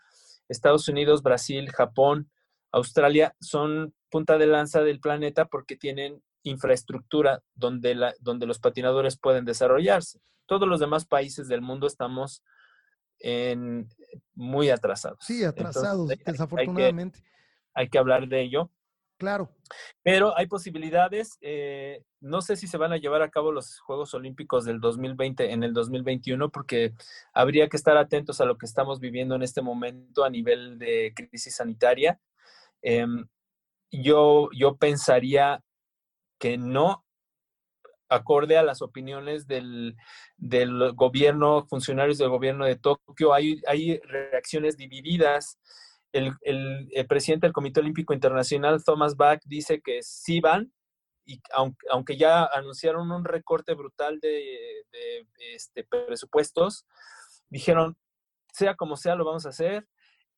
[0.48, 2.30] Estados Unidos, Brasil, Japón,
[2.72, 9.16] Australia son punta de lanza del planeta porque tienen infraestructura donde, la, donde los patinadores
[9.16, 10.20] pueden desarrollarse.
[10.46, 12.42] Todos los demás países del mundo estamos
[13.20, 13.88] en,
[14.34, 15.18] muy atrasados.
[15.20, 17.20] Sí, atrasados, desafortunadamente.
[17.74, 18.70] Hay que, hablar de ello.
[19.18, 19.50] Claro.
[20.02, 21.38] Pero hay posibilidades.
[21.40, 25.52] Eh, no sé si se van a llevar a cabo los Juegos Olímpicos del 2020
[25.52, 26.92] en el 2021, porque
[27.32, 31.12] habría que estar atentos a lo que estamos viviendo en este momento a nivel de
[31.14, 32.20] crisis sanitaria.
[32.82, 33.26] Em,
[33.90, 35.62] yo, yo pensaría
[36.38, 37.05] que no,
[38.08, 39.96] acorde a las opiniones del,
[40.94, 45.58] gobierno, funcionarios del gobierno de Tokio, hay, hay reacciones divididas.
[46.12, 46.36] El,
[47.08, 50.72] presidente del Comité Olímpico Internacional, Thomas Bach, dice que sí van,
[51.26, 51.40] y
[51.90, 54.86] aunque, ya anunciaron un recorte brutal de,
[55.54, 56.86] este, presupuestos,
[57.48, 57.96] dijeron,
[58.52, 59.86] sea como sea, lo vamos a hacer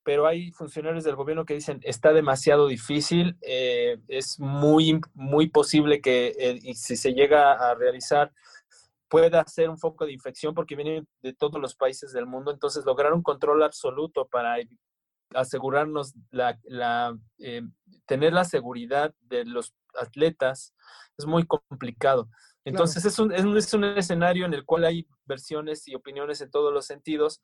[0.08, 6.00] pero hay funcionarios del gobierno que dicen está demasiado difícil, eh, es muy, muy posible
[6.00, 8.32] que eh, si se llega a realizar
[9.06, 12.86] pueda ser un foco de infección porque vienen de todos los países del mundo, entonces
[12.86, 14.56] lograr un control absoluto para
[15.34, 17.60] asegurarnos la, la eh,
[18.06, 20.74] tener la seguridad de los atletas
[21.18, 22.30] es muy complicado.
[22.64, 26.72] Entonces es, un, es un escenario en el cual hay versiones y opiniones en todos
[26.72, 27.42] los sentidos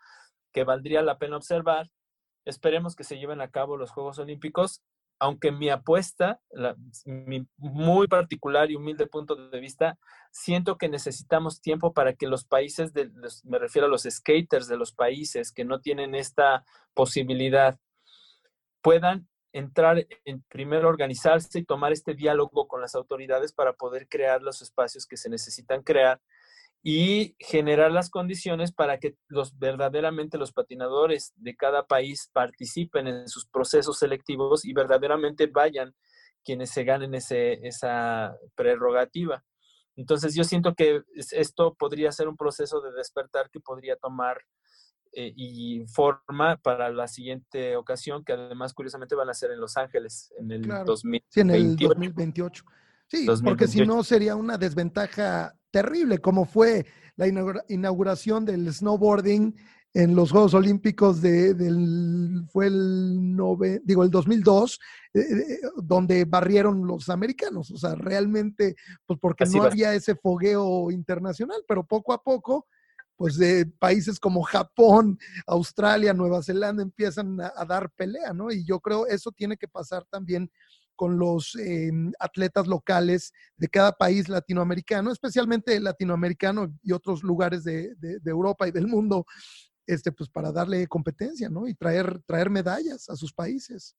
[0.50, 1.90] que valdría la pena observar
[2.44, 4.82] Esperemos que se lleven a cabo los Juegos Olímpicos.
[5.20, 6.40] aunque mi apuesta,
[7.04, 9.96] mi muy particular y humilde punto de vista,
[10.32, 12.92] siento que necesitamos tiempo para que los países,
[13.44, 16.64] me refiero a los skaters de los países que no tienen esta
[16.94, 17.78] posibilidad,
[18.82, 24.42] puedan entrar en primero organizarse y tomar este diálogo con las autoridades para poder crear
[24.42, 26.20] los espacios que se necesitan crear
[26.86, 33.26] y generar las condiciones para que los verdaderamente los patinadores de cada país participen en
[33.26, 35.94] sus procesos selectivos y verdaderamente vayan
[36.44, 39.42] quienes se ganen ese, esa prerrogativa.
[39.96, 44.42] Entonces yo siento que esto podría ser un proceso de despertar que podría tomar
[45.14, 49.78] eh, y forma para la siguiente ocasión, que además curiosamente van a ser en Los
[49.78, 51.24] Ángeles en el 2028.
[51.30, 52.64] Sí, en el 2028.
[53.08, 56.86] Sí, porque si no sería una desventaja terrible, como fue
[57.16, 57.26] la
[57.68, 59.54] inauguración del snowboarding
[59.94, 63.36] en los Juegos Olímpicos de, del, fue el,
[63.84, 64.80] digo, el 2002,
[65.14, 67.70] eh, eh, donde barrieron los americanos.
[67.70, 68.74] O sea, realmente,
[69.06, 72.66] pues porque no había ese fogueo internacional, pero poco a poco,
[73.16, 75.16] pues de países como Japón,
[75.46, 78.50] Australia, Nueva Zelanda empiezan a, a dar pelea, ¿no?
[78.50, 80.50] Y yo creo eso tiene que pasar también
[80.96, 87.94] con los em, atletas locales de cada país latinoamericano, especialmente latinoamericano y otros lugares de,
[88.24, 89.26] Europa y del mundo,
[89.86, 91.68] este, pues para darle competencia, ¿no?
[91.68, 93.96] Y traer, traer medallas a sus países.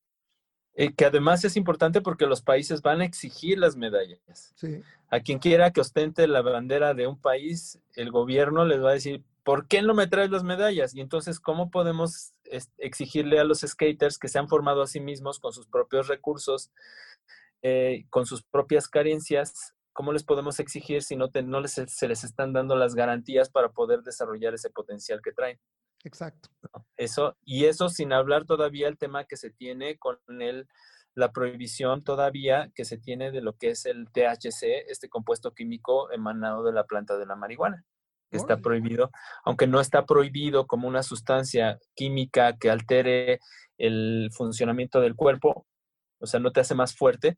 [0.77, 4.53] Eh, que además es importante porque los países van a exigir las medallas.
[4.55, 4.81] Sí.
[5.09, 8.93] A quien quiera que ostente la bandera de un país, el gobierno les va a
[8.93, 10.93] decir, ¿por qué no me traes las medallas?
[10.93, 12.33] Y entonces, ¿cómo podemos
[12.77, 16.71] exigirle a los skaters que se han formado a sí mismos con sus propios recursos,
[17.61, 19.75] eh, con sus propias carencias?
[19.93, 23.69] ¿Cómo les podemos exigir si no, no les, se les están dando las garantías para
[23.69, 25.57] poder desarrollar ese potencial que traen?
[26.03, 26.49] Exacto.
[26.97, 30.67] Eso, y eso sin hablar todavía el tema que se tiene con el,
[31.15, 36.11] la prohibición todavía que se tiene de lo que es el THC, este compuesto químico
[36.11, 37.83] emanado de la planta de la marihuana
[38.29, 39.11] que está prohibido,
[39.43, 43.39] aunque no está prohibido como una sustancia química que altere
[43.77, 45.65] el funcionamiento del cuerpo,
[46.19, 47.37] o sea, no te hace más fuerte.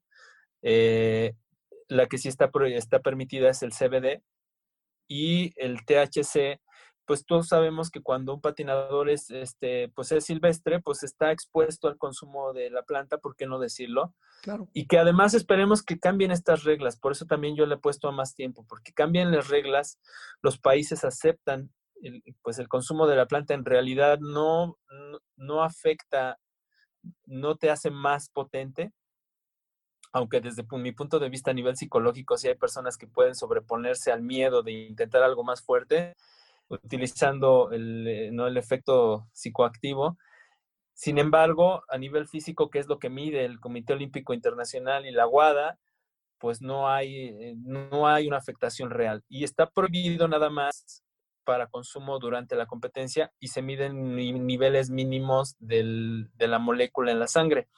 [0.62, 1.34] Eh,
[1.88, 4.22] la que sí está, está permitida es el CBD
[5.08, 6.60] y el THC
[7.08, 11.88] pues todos sabemos que cuando un patinador es, este, pues es silvestre, pues está expuesto
[11.88, 14.14] al consumo de la planta, ¿por qué no decirlo?
[14.42, 14.68] Claro.
[14.74, 18.10] Y que además esperemos que cambien estas reglas, por eso también yo le he puesto
[18.10, 20.00] a más tiempo, porque cambian las reglas,
[20.42, 21.72] los países aceptan,
[22.02, 24.78] el, pues el consumo de la planta en realidad no,
[25.38, 26.38] no, afecta,
[27.26, 28.92] no te hace más potente,
[30.12, 34.12] aunque desde mi punto de vista a nivel psicológico, si hay personas que pueden sobreponerse
[34.12, 36.16] al miedo de intentar algo más fuerte,
[36.69, 38.48] utilizando el, eh, ¿no?
[38.48, 40.18] el efecto psicoactivo.
[40.94, 45.11] Sin embargo, a nivel físico, que es lo que mide el Comité Olímpico Internacional y
[45.11, 45.77] la WADA,
[46.39, 49.23] pues no hay, eh, no hay una afectación real.
[49.30, 51.03] Y está prohibido nada más
[51.44, 57.19] para consumo durante la competencia y se miden niveles mínimos del, de la molécula en
[57.19, 57.69] la sangre.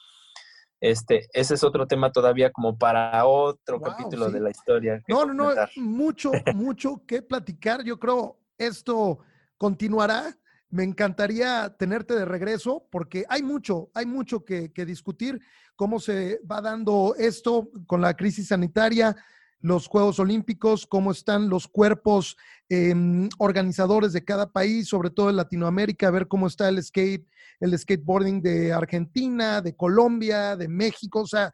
[0.80, 5.02] Este, ese es otro tema todavía como para otro capítulo de la historia.
[5.06, 7.84] No, no, no, mucho, mucho que platicar.
[7.84, 9.18] Yo creo, esto
[9.56, 10.36] continuará.
[10.68, 15.40] Me encantaría tenerte de regreso porque hay mucho, hay mucho que, discutir,
[15.74, 19.16] cómo se va dando esto con la crisis sanitaria,
[19.60, 22.36] los Juegos Olímpicos, cómo están los cuerpos
[22.68, 27.26] em, organizadores de cada país, sobre todo en Latinoamérica, ver cómo está el skate,
[27.58, 31.52] el skateboarding de Argentina, de Colombia, de México, o sea,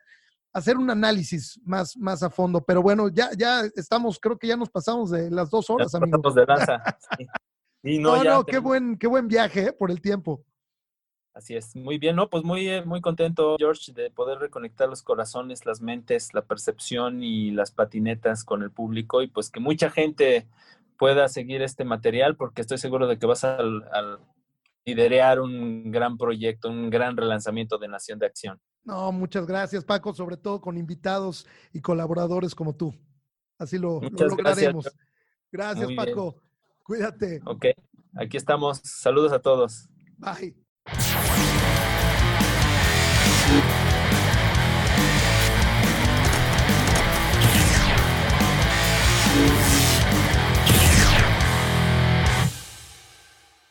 [0.57, 2.65] hacer un análisis más, más a fondo.
[2.65, 6.35] Pero bueno, ya, ya estamos, creo que ya nos pasamos de las dos horas, amigos.
[6.35, 6.83] de danza.
[7.83, 9.73] Y no, no, qué, buen, qué buen viaje ¿eh?
[9.73, 10.43] por el tiempo.
[11.35, 12.31] Así es, muy bien, ¿no?
[12.31, 17.23] Pues muy, eh, muy contento, George, de poder reconectar los corazones, las mentes, la percepción
[17.23, 20.47] y las patinetas con el público y pues que mucha gente
[20.99, 23.59] pueda seguir este material porque estoy seguro de que vas a
[24.87, 28.59] liderar un gran proyecto, un gran relanzamiento de Nación de Acción.
[28.87, 32.95] No, muchas gracias, Paco, sobre todo con invitados y colaboradores como tú.
[33.59, 34.89] Así lo, lograremos.
[35.51, 36.41] Gracias, Paco.
[36.85, 37.41] Cuídate.
[37.45, 37.67] Ok,
[38.15, 38.81] aquí estamos.
[38.85, 39.89] Saludos a todos.
[40.19, 40.66] Bye.